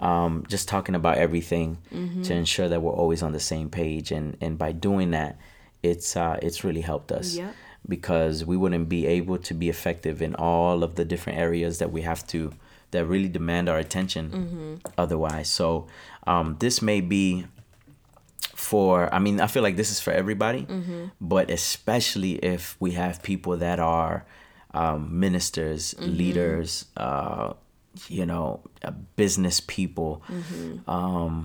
Um, 0.00 0.44
just 0.48 0.68
talking 0.68 0.94
about 0.94 1.18
everything 1.18 1.78
to 2.24 2.34
ensure 2.34 2.68
that 2.68 2.82
we're 2.82 2.92
always 2.92 3.22
on 3.22 3.32
the 3.32 3.40
same 3.40 3.68
page, 3.70 4.10
and 4.10 4.36
and 4.40 4.58
by 4.58 4.72
doing 4.72 5.12
that, 5.12 5.38
it's 5.82 6.16
uh, 6.16 6.38
it's 6.42 6.64
really 6.64 6.80
helped 6.82 7.12
us 7.12 7.36
Yep. 7.36 7.54
because 7.88 8.44
we 8.44 8.56
wouldn't 8.56 8.88
be 8.88 9.06
able 9.06 9.38
to 9.38 9.54
be 9.54 9.68
effective 9.68 10.20
in 10.20 10.34
all 10.34 10.82
of 10.82 10.96
the 10.96 11.04
different 11.04 11.38
areas 11.38 11.78
that 11.78 11.90
we 11.92 12.02
have 12.02 12.26
to 12.28 12.52
that 12.90 13.04
really 13.06 13.28
demand 13.28 13.68
our 13.68 13.78
attention 13.78 14.80
otherwise. 14.98 15.48
So 15.48 15.86
um, 16.26 16.56
this 16.58 16.80
may 16.82 17.00
be 17.00 17.46
for 18.54 19.12
i 19.12 19.18
mean 19.18 19.40
i 19.40 19.46
feel 19.46 19.62
like 19.62 19.76
this 19.76 19.90
is 19.90 20.00
for 20.00 20.12
everybody 20.12 20.66
but 21.20 21.50
especially 21.50 22.34
if 22.36 22.76
we 22.80 22.92
have 22.92 23.22
people 23.22 23.56
that 23.56 23.78
are 23.80 24.24
um, 24.72 25.18
ministers 25.20 25.94
leaders 25.98 26.86
uh, 26.96 27.52
you 28.08 28.26
know 28.26 28.60
uh, 28.82 28.90
business 29.16 29.60
people 29.60 30.22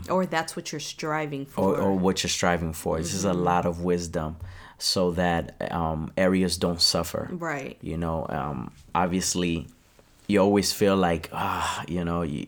Or 0.09 0.25
that's 0.25 0.55
what 0.55 0.71
you're 0.71 0.79
striving 0.79 1.45
for. 1.45 1.63
or, 1.63 1.77
or 1.81 1.93
what 1.95 2.23
you're 2.23 2.29
striving 2.29 2.73
for. 2.73 2.97
This 2.97 3.13
is 3.13 3.25
a 3.25 3.33
lot 3.33 3.65
of 3.65 3.81
wisdom 3.83 4.37
so 4.77 5.11
that 5.11 5.71
um, 5.71 6.11
areas 6.17 6.57
don't 6.57 6.81
suffer. 6.81 7.27
Right. 7.31 7.77
you 7.81 7.97
know 7.97 8.25
um, 8.29 8.71
obviously 8.95 9.67
you 10.27 10.39
always 10.39 10.71
feel 10.71 10.95
like 10.95 11.29
ah 11.33 11.83
you 11.87 12.03
know 12.05 12.21
you, 12.23 12.45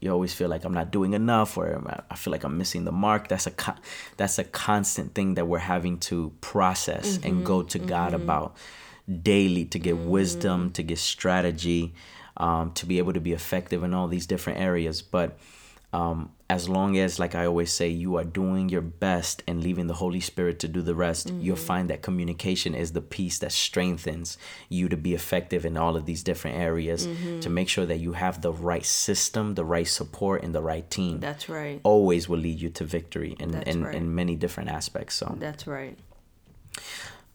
you 0.00 0.10
always 0.12 0.32
feel 0.34 0.48
like 0.48 0.64
i'm 0.66 0.74
not 0.74 0.90
doing 0.92 1.12
enough 1.14 1.56
or 1.58 1.66
i 2.10 2.14
feel 2.14 2.30
like 2.30 2.44
i'm 2.44 2.56
missing 2.58 2.84
the 2.84 2.92
mark. 2.92 3.28
That's 3.28 3.46
a 3.46 3.50
co- 3.50 3.80
that's 4.16 4.38
a 4.38 4.44
constant 4.44 5.14
thing 5.14 5.34
that 5.34 5.46
we're 5.46 5.58
having 5.74 5.98
to 6.10 6.32
process 6.40 7.18
and 7.24 7.44
go 7.44 7.62
to 7.72 7.78
god 7.78 8.14
about 8.14 8.54
daily 9.32 9.64
to 9.66 9.78
get 9.78 9.96
wisdom 9.98 10.70
to 10.72 10.82
get 10.82 10.98
strategy 10.98 11.92
um, 12.36 12.72
to 12.72 12.86
be 12.86 12.98
able 12.98 13.12
to 13.12 13.20
be 13.20 13.32
effective 13.32 13.82
in 13.82 13.94
all 13.94 14.08
these 14.08 14.26
different 14.26 14.58
areas 14.60 15.02
but 15.02 15.38
um, 15.92 16.32
as 16.50 16.68
long 16.68 16.98
as 16.98 17.18
like 17.20 17.34
i 17.36 17.46
always 17.46 17.72
say 17.72 17.88
you 17.88 18.16
are 18.16 18.24
doing 18.24 18.68
your 18.68 18.80
best 18.80 19.42
and 19.46 19.62
leaving 19.62 19.86
the 19.86 19.94
holy 19.94 20.18
spirit 20.18 20.58
to 20.58 20.66
do 20.68 20.82
the 20.82 20.94
rest 20.94 21.30
you'll 21.40 21.54
find 21.56 21.88
that 21.88 22.02
communication 22.02 22.74
is 22.74 22.92
the 22.92 23.00
piece 23.00 23.38
that 23.38 23.52
strengthens 23.52 24.36
you 24.68 24.88
to 24.88 24.96
be 24.96 25.14
effective 25.14 25.64
in 25.64 25.76
all 25.76 25.96
of 25.96 26.04
these 26.04 26.22
different 26.24 26.56
areas 26.56 27.06
to 27.40 27.48
make 27.48 27.68
sure 27.68 27.86
that 27.86 27.98
you 27.98 28.12
have 28.14 28.42
the 28.42 28.52
right 28.52 28.84
system 28.84 29.54
the 29.54 29.64
right 29.64 29.86
support 29.86 30.42
and 30.42 30.52
the 30.54 30.62
right 30.62 30.90
team 30.90 31.20
That's 31.20 31.48
right. 31.48 31.80
always 31.84 32.28
will 32.28 32.40
lead 32.40 32.60
you 32.60 32.70
to 32.70 32.84
victory 32.84 33.36
in, 33.38 33.52
That's 33.52 33.70
in, 33.70 33.84
right. 33.84 33.94
in 33.94 34.14
many 34.14 34.34
different 34.34 34.70
aspects 34.70 35.14
so 35.14 35.36
That's 35.38 35.66
right. 35.66 35.96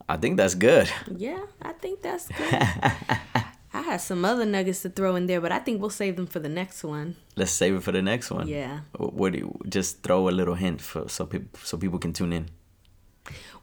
I 0.07 0.17
think 0.17 0.37
that's 0.37 0.55
good. 0.55 0.89
Yeah, 1.15 1.45
I 1.61 1.71
think 1.73 2.01
that's 2.01 2.27
good. 2.27 3.43
I 3.73 3.81
had 3.81 4.01
some 4.01 4.25
other 4.25 4.45
nuggets 4.45 4.81
to 4.81 4.89
throw 4.89 5.15
in 5.15 5.27
there, 5.27 5.39
but 5.41 5.51
I 5.51 5.59
think 5.59 5.79
we'll 5.79 5.91
save 5.91 6.15
them 6.15 6.25
for 6.27 6.39
the 6.39 6.49
next 6.49 6.83
one. 6.83 7.15
Let's 7.35 7.51
save 7.51 7.75
it 7.75 7.83
for 7.83 7.91
the 7.91 8.01
next 8.01 8.31
one. 8.31 8.47
Yeah. 8.47 8.79
Wh- 8.97 9.13
What 9.13 9.33
do 9.33 9.39
you 9.39 9.59
just 9.69 10.01
throw 10.03 10.27
a 10.27 10.31
little 10.31 10.55
hint 10.55 10.81
for 10.81 11.07
so 11.07 11.25
people 11.25 11.59
so 11.63 11.77
people 11.77 11.99
can 11.99 12.11
tune 12.13 12.33
in? 12.33 12.49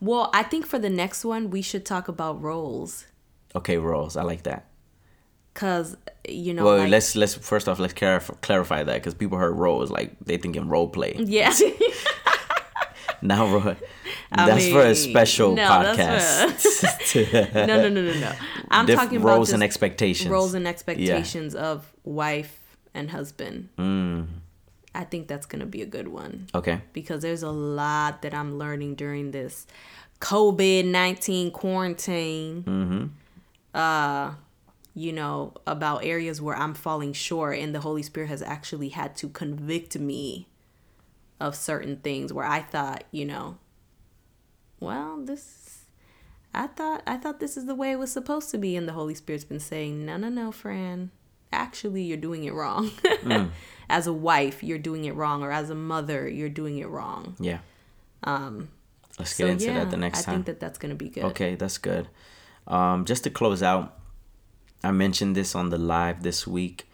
Well, 0.00 0.30
I 0.32 0.42
think 0.44 0.66
for 0.66 0.78
the 0.78 0.90
next 0.90 1.24
one, 1.24 1.50
we 1.50 1.60
should 1.62 1.84
talk 1.84 2.06
about 2.08 2.40
roles. 2.40 3.06
Okay, 3.54 3.78
roles. 3.78 4.16
I 4.16 4.22
like 4.22 4.42
that. 4.44 4.66
Cause 5.54 5.96
you 6.28 6.52
know, 6.54 6.64
well, 6.64 6.78
like- 6.78 6.90
let's 6.90 7.16
let's 7.16 7.34
first 7.34 7.68
off 7.68 7.78
let's 7.78 7.94
clarify, 7.94 8.34
clarify 8.42 8.82
that 8.84 8.94
because 8.94 9.14
people 9.14 9.38
heard 9.38 9.54
roles 9.56 9.90
like 9.90 10.14
they 10.24 10.36
thinking 10.36 10.68
role 10.68 10.88
play. 10.88 11.16
yeah. 11.18 11.50
Now, 13.22 14.44
I 14.44 14.46
that's 14.46 14.68
for 14.68 14.82
a 14.82 14.94
special 14.94 15.54
no, 15.54 15.62
podcast. 15.62 17.54
no, 17.54 17.66
no, 17.66 17.88
no, 17.88 18.02
no, 18.02 18.20
no. 18.20 18.32
I'm 18.70 18.86
Diff- 18.86 18.96
talking 18.98 19.18
about 19.18 19.28
roles 19.28 19.52
and 19.52 19.62
expectations. 19.62 20.28
roles 20.28 20.54
and 20.54 20.66
expectations 20.66 21.54
of 21.54 21.92
wife 22.04 22.60
and 22.92 23.10
husband. 23.10 23.68
Mm, 23.78 24.26
I 24.94 25.04
think 25.04 25.28
that's 25.28 25.46
gonna 25.46 25.66
be 25.66 25.82
a 25.82 25.86
good 25.86 26.08
one 26.08 26.48
okay. 26.54 26.80
because 26.92 27.22
there's 27.22 27.42
a 27.42 27.50
lot 27.50 28.22
that 28.22 28.34
I'm 28.34 28.58
learning 28.58 28.96
during 28.96 29.30
this 29.30 29.66
COVID 30.20 30.86
nineteen 30.86 31.50
quarantine. 31.50 32.64
Mm-hmm. 32.64 33.06
Uh, 33.74 34.34
you 34.94 35.12
know 35.12 35.52
about 35.66 36.04
areas 36.04 36.40
where 36.40 36.56
I'm 36.56 36.74
falling 36.74 37.12
short, 37.12 37.58
and 37.58 37.74
the 37.74 37.80
Holy 37.80 38.02
Spirit 38.02 38.28
has 38.28 38.42
actually 38.42 38.88
had 38.88 39.14
to 39.16 39.28
convict 39.28 39.98
me 39.98 40.48
of 41.40 41.54
certain 41.54 41.96
things 41.98 42.32
where 42.32 42.46
I 42.46 42.60
thought, 42.60 43.04
you 43.10 43.24
know, 43.24 43.58
well, 44.80 45.18
this. 45.22 45.84
I 46.54 46.68
thought 46.68 47.02
I 47.06 47.16
thought 47.18 47.38
this 47.38 47.56
is 47.56 47.66
the 47.66 47.74
way 47.74 47.92
it 47.92 47.98
was 47.98 48.10
supposed 48.10 48.50
to 48.50 48.58
be, 48.58 48.76
and 48.76 48.88
the 48.88 48.92
Holy 48.92 49.14
Spirit's 49.14 49.44
been 49.44 49.60
saying, 49.60 50.06
no, 50.06 50.16
no, 50.16 50.28
no, 50.28 50.52
Fran. 50.52 51.10
Actually, 51.52 52.02
you're 52.02 52.16
doing 52.16 52.44
it 52.44 52.54
wrong. 52.54 52.90
As 53.88 54.06
a 54.06 54.12
wife, 54.12 54.62
you're 54.62 54.78
doing 54.78 55.04
it 55.04 55.14
wrong, 55.14 55.42
or 55.44 55.52
as 55.52 55.70
a 55.70 55.74
mother, 55.74 56.28
you're 56.28 56.48
doing 56.48 56.78
it 56.78 56.88
wrong. 56.88 57.36
Yeah. 57.38 57.58
Um, 58.24 58.68
Let's 59.16 59.36
so 59.36 59.44
get 59.44 59.52
into 59.52 59.66
yeah, 59.66 59.84
that 59.84 59.92
the 59.92 59.96
next 59.96 60.20
I 60.20 60.22
time. 60.22 60.32
I 60.32 60.34
think 60.34 60.46
that 60.46 60.60
that's 60.60 60.78
gonna 60.78 60.96
be 60.96 61.08
good. 61.08 61.22
Okay, 61.26 61.54
that's 61.54 61.78
good. 61.78 62.08
Um, 62.66 63.04
just 63.04 63.22
to 63.24 63.30
close 63.30 63.62
out, 63.62 63.96
I 64.82 64.90
mentioned 64.90 65.36
this 65.36 65.54
on 65.54 65.70
the 65.70 65.78
live 65.78 66.24
this 66.24 66.48
week, 66.48 66.88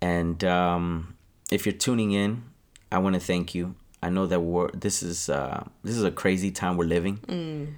and 0.00 0.42
um, 0.42 1.16
if 1.52 1.64
you're 1.64 1.72
tuning 1.72 2.10
in, 2.10 2.42
I 2.96 2.98
want 2.98 3.14
to 3.14 3.20
thank 3.20 3.54
you. 3.54 3.74
I 4.02 4.08
know 4.10 4.26
that 4.26 4.40
we're 4.40 4.70
this 4.84 5.02
is 5.02 5.28
uh, 5.28 5.64
this 5.86 5.96
is 5.96 6.04
a 6.04 6.10
crazy 6.22 6.50
time 6.50 6.76
we're 6.78 6.92
living. 6.98 7.16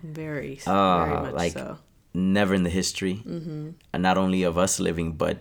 Very, 0.04 0.61
Uh, 0.66 1.04
very 1.07 1.20
much 1.26 1.35
like 1.42 1.52
so. 1.54 1.78
never 2.14 2.54
in 2.54 2.62
the 2.68 2.70
history, 2.81 3.16
and 3.92 4.02
not 4.09 4.16
only 4.16 4.42
of 4.50 4.57
us 4.64 4.78
living, 4.88 5.12
but 5.24 5.37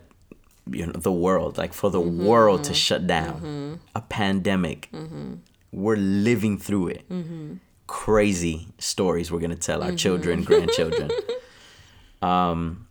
you 0.78 0.86
know 0.88 0.94
the 1.10 1.12
world. 1.26 1.58
Like 1.58 1.74
for 1.82 1.90
the 1.98 2.02
world 2.28 2.64
to 2.70 2.74
shut 2.74 3.02
down, 3.18 3.80
a 3.96 4.02
pandemic. 4.02 4.90
We're 5.72 6.02
living 6.30 6.58
through 6.58 6.86
it. 6.96 7.02
Crazy 7.88 8.68
stories 8.80 9.32
we're 9.32 9.40
gonna 9.46 9.56
tell 9.70 9.80
our 9.84 9.94
children, 10.06 10.44
grandchildren. 10.44 11.10
um, 12.22 12.88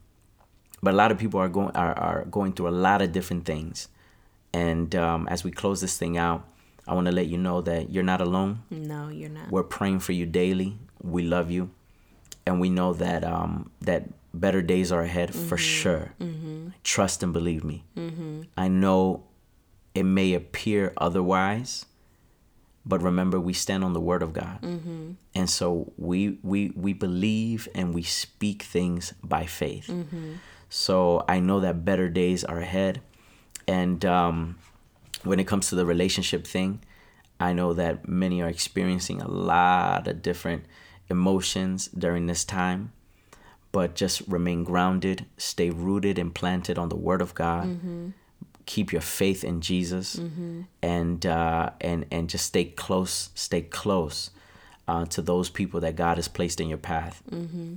but 0.82 0.94
a 0.94 0.96
lot 0.96 1.10
of 1.12 1.18
people 1.18 1.40
are 1.40 1.48
going 1.48 1.70
are, 1.84 1.94
are 1.98 2.24
going 2.36 2.52
through 2.52 2.68
a 2.68 2.76
lot 2.88 3.02
of 3.02 3.08
different 3.12 3.44
things, 3.44 3.88
and 4.52 4.94
um, 4.94 5.26
as 5.28 5.44
we 5.44 5.50
close 5.50 5.80
this 5.80 5.96
thing 5.98 6.16
out, 6.16 6.40
I 6.86 6.94
want 6.94 7.06
to 7.06 7.12
let 7.12 7.26
you 7.26 7.38
know 7.38 7.60
that 7.62 7.90
you're 7.90 8.04
not 8.04 8.20
alone. 8.20 8.62
No, 8.70 9.08
you're 9.08 9.30
not. 9.30 9.50
We're 9.50 9.64
praying 9.64 10.00
for 10.00 10.12
you 10.12 10.26
daily. 10.26 10.78
We 11.02 11.22
love 11.22 11.50
you, 11.50 11.70
and 12.46 12.60
we 12.60 12.70
know 12.70 12.92
that 12.94 13.24
um, 13.24 13.70
that 13.80 14.08
better 14.32 14.62
days 14.62 14.92
are 14.92 15.02
ahead 15.02 15.34
for 15.34 15.56
mm-hmm. 15.56 15.80
sure. 15.82 16.12
Mm-hmm. 16.20 16.68
Trust 16.84 17.22
and 17.22 17.32
believe 17.32 17.64
me. 17.64 17.84
Mm-hmm. 17.96 18.42
I 18.56 18.68
know 18.68 19.24
it 19.94 20.04
may 20.04 20.34
appear 20.34 20.92
otherwise, 20.96 21.86
but 22.84 23.02
remember 23.02 23.40
we 23.40 23.52
stand 23.52 23.82
on 23.82 23.92
the 23.92 24.00
word 24.00 24.22
of 24.22 24.32
God, 24.32 24.62
and 24.62 25.50
so 25.50 25.92
we 25.96 26.38
we 26.42 26.70
we 26.76 26.92
believe 26.92 27.68
and 27.74 27.94
we 27.94 28.02
speak 28.02 28.62
things 28.62 29.12
by 29.24 29.46
faith. 29.46 29.90
So 30.68 31.24
I 31.28 31.40
know 31.40 31.60
that 31.60 31.84
better 31.84 32.08
days 32.08 32.44
are 32.44 32.58
ahead, 32.58 33.00
and 33.66 34.04
um, 34.04 34.58
when 35.28 35.40
it 35.40 35.46
comes 35.46 35.68
to 35.68 35.74
the 35.74 35.86
relationship 35.86 36.46
thing, 36.46 36.80
I 37.38 37.52
know 37.52 37.72
that 37.74 38.08
many 38.08 38.40
are 38.42 38.48
experiencing 38.48 39.20
a 39.20 39.28
lot 39.28 40.08
of 40.08 40.22
different 40.22 40.64
emotions 41.08 41.88
during 41.88 42.26
this 42.26 42.44
time, 42.44 42.92
but 43.72 43.94
just 43.94 44.22
remain 44.26 44.64
grounded, 44.64 45.26
stay 45.36 45.70
rooted 45.70 46.18
and 46.18 46.34
planted 46.34 46.78
on 46.78 46.88
the 46.88 46.96
Word 46.96 47.20
of 47.20 47.34
God. 47.34 47.66
Keep 48.64 48.90
your 48.92 49.02
faith 49.02 49.44
in 49.44 49.60
Jesus, 49.60 50.18
and 50.82 51.24
uh, 51.24 51.70
and 51.80 52.04
and 52.10 52.28
just 52.28 52.46
stay 52.46 52.64
close, 52.64 53.30
stay 53.34 53.60
close 53.60 54.30
uh, 54.88 55.04
to 55.06 55.22
those 55.22 55.48
people 55.50 55.78
that 55.80 55.94
God 55.94 56.16
has 56.16 56.26
placed 56.26 56.60
in 56.60 56.68
your 56.68 56.78
path. 56.78 57.22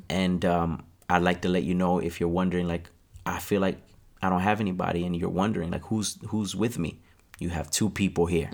And 0.09 0.43
um, 0.45 0.83
I'd 1.07 1.21
like 1.21 1.41
to 1.41 1.49
let 1.49 1.62
you 1.63 1.75
know 1.75 1.99
if 1.99 2.19
you're 2.19 2.29
wondering, 2.29 2.67
like, 2.67 2.89
I 3.23 3.38
feel 3.39 3.62
like 3.62 3.77
I 4.23 4.29
don't 4.29 4.41
have 4.41 4.59
anybody, 4.62 5.05
and 5.05 5.15
you're 5.15 5.29
wondering, 5.29 5.69
like, 5.69 5.83
who's 5.83 6.17
who's 6.29 6.55
with 6.55 6.79
me? 6.79 6.99
You 7.39 7.49
have 7.49 7.71
two 7.71 7.89
people 7.89 8.25
here. 8.25 8.49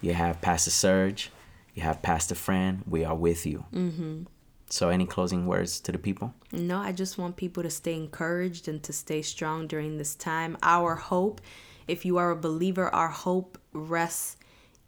You 0.00 0.14
have 0.14 0.40
Pastor 0.40 0.70
Serge, 0.70 1.30
you 1.74 1.82
have 1.82 2.00
Pastor 2.02 2.34
Fran. 2.34 2.82
We 2.86 3.04
are 3.04 3.14
with 3.14 3.44
you. 3.44 3.64
Mm-hmm. 3.72 4.22
So, 4.68 4.88
any 4.88 5.04
closing 5.04 5.46
words 5.46 5.80
to 5.80 5.92
the 5.92 5.98
people? 5.98 6.32
No, 6.52 6.78
I 6.78 6.92
just 6.92 7.18
want 7.18 7.36
people 7.36 7.62
to 7.64 7.70
stay 7.70 7.94
encouraged 7.94 8.68
and 8.68 8.82
to 8.84 8.92
stay 8.92 9.20
strong 9.20 9.66
during 9.66 9.98
this 9.98 10.14
time. 10.14 10.56
Our 10.62 10.94
hope, 10.94 11.40
if 11.88 12.04
you 12.04 12.18
are 12.18 12.30
a 12.30 12.36
believer, 12.36 12.88
our 12.94 13.08
hope 13.08 13.58
rests 13.72 14.36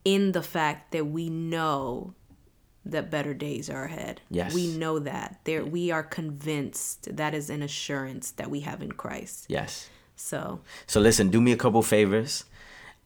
in 0.05 0.33
the 0.33 0.43
fact 0.43 0.93
that 0.93 1.07
we 1.07 1.29
know 1.29 2.15
that 2.85 3.11
better 3.11 3.35
days 3.35 3.69
are 3.69 3.85
ahead. 3.85 4.21
Yes. 4.31 4.55
We 4.55 4.69
know 4.77 4.99
that. 5.01 5.41
There 5.45 5.65
we 5.65 5.91
are 5.91 6.03
convinced 6.03 7.17
that 7.17 7.35
is 7.35 7.51
an 7.51 7.63
assurance 7.63 8.31
that 8.33 8.51
we 8.51 8.61
have 8.61 8.83
in 8.83 8.93
Christ. 8.93 9.47
Yes. 9.49 9.89
So, 10.15 10.61
So, 10.87 11.01
listen, 11.01 11.31
do 11.31 11.41
me 11.41 11.53
a 11.53 11.57
couple 11.57 11.83
favors. 11.83 12.45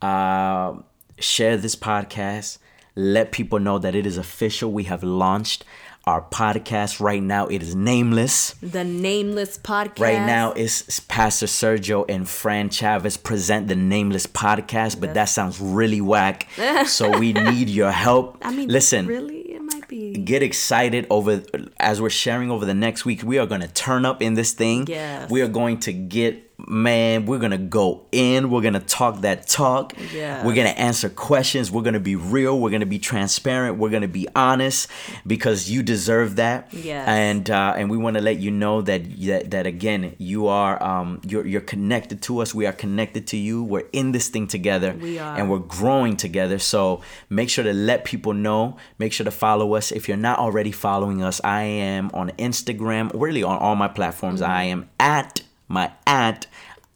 Uh, 0.03 0.77
share 1.19 1.57
this 1.57 1.77
podcast. 1.77 2.59
Let 2.95 3.33
people 3.33 3.59
know 3.59 3.79
that 3.79 3.95
it 3.95 4.07
is 4.07 4.17
official. 4.17 4.73
We 4.73 4.85
have 4.85 5.03
launched 5.03 5.65
our 6.07 6.23
podcast 6.23 7.01
right 7.01 7.23
now. 7.23 7.49
It 7.49 7.63
is 7.63 7.75
nameless. 7.75 8.55
the 8.63 8.85
Nameless 8.85 9.59
podcast 9.59 9.99
Right 9.99 10.25
now, 10.25 10.53
it's 10.53 11.01
Pastor 11.01 11.47
Sergio 11.47 12.05
and 12.09 12.29
Fran 12.29 12.71
Chavez 12.71 13.17
present 13.17 13.67
the 13.67 13.75
Nameless 13.75 14.27
podcast, 14.29 15.01
but 15.01 15.15
that 15.15 15.25
sounds 15.25 15.61
really 15.61 16.01
whack. 16.01 16.47
so 16.87 17.19
we 17.19 17.33
need 17.33 17.69
your 17.69 17.91
help. 17.91 18.39
I 18.43 18.53
mean, 18.53 18.69
listen, 18.69 19.07
really 19.09 19.41
it 19.53 19.63
might 19.63 19.89
be 19.89 20.13
get 20.13 20.45
excited 20.45 21.09
over 21.11 21.43
as 21.81 22.01
we're 22.01 22.11
sharing 22.11 22.53
over 22.53 22.65
the 22.65 22.75
next 22.75 23.05
week. 23.05 23.25
We 23.25 23.39
are 23.39 23.47
gonna 23.47 23.69
turn 23.69 24.05
up 24.05 24.23
in 24.23 24.35
this 24.35 24.53
thing. 24.53 24.87
Yes. 24.87 25.29
We 25.29 25.43
are 25.43 25.49
going 25.49 25.81
to 25.81 25.93
get 25.93 26.46
man. 26.59 27.27
We're 27.27 27.39
gonna 27.39 27.59
go 27.59 28.07
in. 28.13 28.51
We're 28.51 28.63
gonna 28.63 28.81
talk 28.81 29.21
that 29.23 29.47
talk. 29.47 29.93
Yes. 30.13 30.45
We're 30.45 30.55
gonna 30.55 30.71
answer 30.71 31.09
questions. 31.09 31.71
We're 31.71 31.83
gonna 31.83 32.01
be 32.01 32.17
real. 32.17 32.59
We're 32.59 32.71
gonna 32.71 32.87
be 32.87 32.99
transparent. 32.99 33.79
We're 33.79 33.91
gonna 33.91 34.09
be 34.09 34.27
honest 34.35 34.89
because 35.27 35.71
you 35.71 35.83
deserve 35.83 36.37
that. 36.37 36.73
Yes. 36.73 37.07
And 37.09 37.51
uh, 37.51 37.75
and 37.77 37.91
we 37.91 37.97
want 37.97 38.17
to 38.17 38.23
let 38.23 38.39
you 38.39 38.51
know 38.51 38.83
that 38.83 39.03
that, 39.27 39.51
that 39.51 39.67
again 39.67 40.15
you 40.19 40.47
are 40.47 40.83
um 40.83 41.21
you're 41.27 41.47
you're 41.47 41.61
connected 41.61 42.23
to 42.23 42.41
us. 42.41 42.55
We 42.55 42.67
are 42.67 42.73
connected 42.73 43.27
to 43.29 43.37
you. 43.37 43.63
We're 43.63 43.89
in 43.93 44.13
this 44.13 44.29
thing 44.29 44.47
together. 44.47 44.95
We 45.01 45.19
are. 45.19 45.37
And 45.37 45.51
we're 45.51 45.59
growing 45.59 46.17
together. 46.17 46.59
So 46.59 47.03
make 47.29 47.51
sure 47.51 47.65
to 47.65 47.73
let 47.73 48.05
people 48.05 48.33
know. 48.33 48.77
Make 48.99 49.13
sure 49.13 49.25
to 49.25 49.31
follow 49.31 49.75
us. 49.75 49.93
If 49.93 50.09
you're 50.09 50.17
not 50.17 50.39
already 50.39 50.73
following 50.73 51.23
us, 51.23 51.41
I 51.45 51.63
am 51.63 52.11
on 52.15 52.31
Instagram, 52.31 53.11
really 53.15 53.43
on 53.43 53.59
all 53.59 53.77
my 53.77 53.89
platforms. 53.89 54.43
I 54.43 54.65
am 54.65 54.89
at 54.99 55.43
my 55.69 55.93
at 56.07 56.47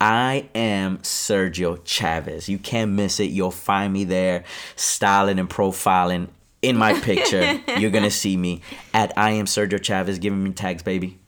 I 0.01 0.49
am 0.55 0.99
Sergio 0.99 1.85
Chavez. 1.85 2.49
You 2.49 2.59
can't 2.59 2.93
miss 2.93 3.21
it. 3.21 3.31
You'll 3.31 3.51
find 3.51 3.93
me 3.93 4.05
there, 4.05 4.45
styling 4.77 5.39
and 5.39 5.49
profiling 5.49 6.29
in 6.63 6.77
my 6.77 6.95
picture. 7.01 7.61
You're 7.79 7.91
gonna 7.91 8.11
see 8.11 8.37
me 8.37 8.63
at 8.95 9.13
I 9.17 9.33
am 9.33 9.47
Sergio 9.47 9.83
Chavez. 9.83 10.19
Give 10.19 10.33
me 10.33 10.53
tags, 10.53 10.83
baby. 10.83 11.19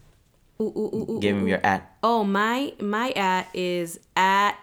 Ooh, 0.60 0.64
ooh, 0.64 0.90
ooh, 0.94 1.06
ooh, 1.10 1.20
Give 1.20 1.36
him 1.36 1.48
your 1.48 1.60
at. 1.64 1.96
Oh, 2.02 2.24
my 2.24 2.72
my 2.80 3.10
at 3.10 3.48
is 3.52 3.98
at 4.16 4.56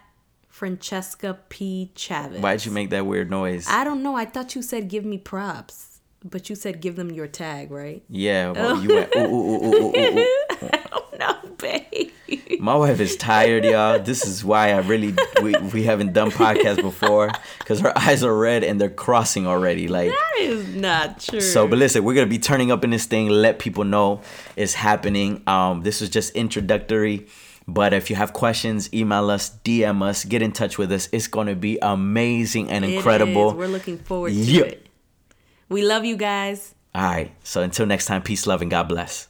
Francesca 0.47 1.37
P 1.49 1.91
Chavez. 1.95 2.41
Why'd 2.41 2.65
you 2.65 2.71
make 2.71 2.89
that 2.89 3.05
weird 3.05 3.29
noise? 3.29 3.67
I 3.69 3.83
don't 3.83 4.01
know. 4.01 4.15
I 4.15 4.25
thought 4.25 4.55
you 4.55 4.61
said 4.61 4.87
give 4.87 5.05
me 5.05 5.17
props, 5.17 5.99
but 6.23 6.49
you 6.49 6.55
said 6.55 6.81
give 6.81 6.95
them 6.95 7.11
your 7.11 7.27
tag, 7.27 7.71
right? 7.71 8.03
yeah, 8.09 8.51
well, 8.51 8.77
oh. 8.77 8.81
you 8.81 8.89
went 8.89 9.15
ooh 9.15 9.19
ooh 9.19 9.65
ooh 9.65 9.75
ooh 9.75 9.95
ooh 9.95 9.97
ooh. 9.97 10.19
ooh. 10.19 10.69
oh 10.91 11.09
no, 11.19 11.48
babe. 11.59 12.11
My 12.59 12.75
wife 12.75 12.99
is 12.99 13.15
tired, 13.15 13.65
y'all. 13.65 13.99
This 13.99 14.25
is 14.25 14.43
why 14.43 14.71
I 14.71 14.79
really 14.79 15.15
we, 15.41 15.53
we 15.73 15.83
haven't 15.83 16.13
done 16.13 16.31
podcasts 16.31 16.81
before 16.81 17.31
because 17.59 17.79
her 17.79 17.97
eyes 17.97 18.23
are 18.23 18.35
red 18.35 18.63
and 18.63 18.79
they're 18.79 18.89
crossing 18.89 19.47
already. 19.47 19.87
Like 19.87 20.09
that 20.09 20.39
is 20.39 20.75
not 20.75 21.19
true. 21.19 21.41
So, 21.41 21.67
but 21.67 21.79
listen, 21.79 22.03
we're 22.03 22.15
gonna 22.15 22.27
be 22.27 22.39
turning 22.39 22.71
up 22.71 22.83
in 22.83 22.89
this 22.89 23.05
thing. 23.05 23.29
Let 23.29 23.59
people 23.59 23.83
know 23.83 24.21
it's 24.55 24.73
happening. 24.73 25.43
Um, 25.47 25.81
this 25.81 26.01
was 26.01 26.09
just 26.09 26.35
introductory. 26.35 27.27
But 27.67 27.93
if 27.93 28.09
you 28.09 28.15
have 28.15 28.33
questions, 28.33 28.91
email 28.93 29.29
us, 29.29 29.51
DM 29.63 30.01
us, 30.01 30.25
get 30.25 30.41
in 30.41 30.51
touch 30.51 30.77
with 30.77 30.91
us. 30.91 31.07
It's 31.11 31.27
gonna 31.27 31.55
be 31.55 31.77
amazing 31.81 32.69
and 32.69 32.83
incredible. 32.83 33.53
We're 33.53 33.67
looking 33.67 33.97
forward 33.97 34.29
to 34.29 34.35
yep. 34.35 34.67
it. 34.67 34.87
We 35.69 35.83
love 35.83 36.03
you 36.03 36.17
guys. 36.17 36.73
All 36.95 37.03
right. 37.03 37.31
So 37.43 37.61
until 37.61 37.85
next 37.85 38.07
time, 38.07 38.23
peace, 38.23 38.47
love, 38.47 38.61
and 38.61 38.71
God 38.71 38.87
bless. 38.87 39.27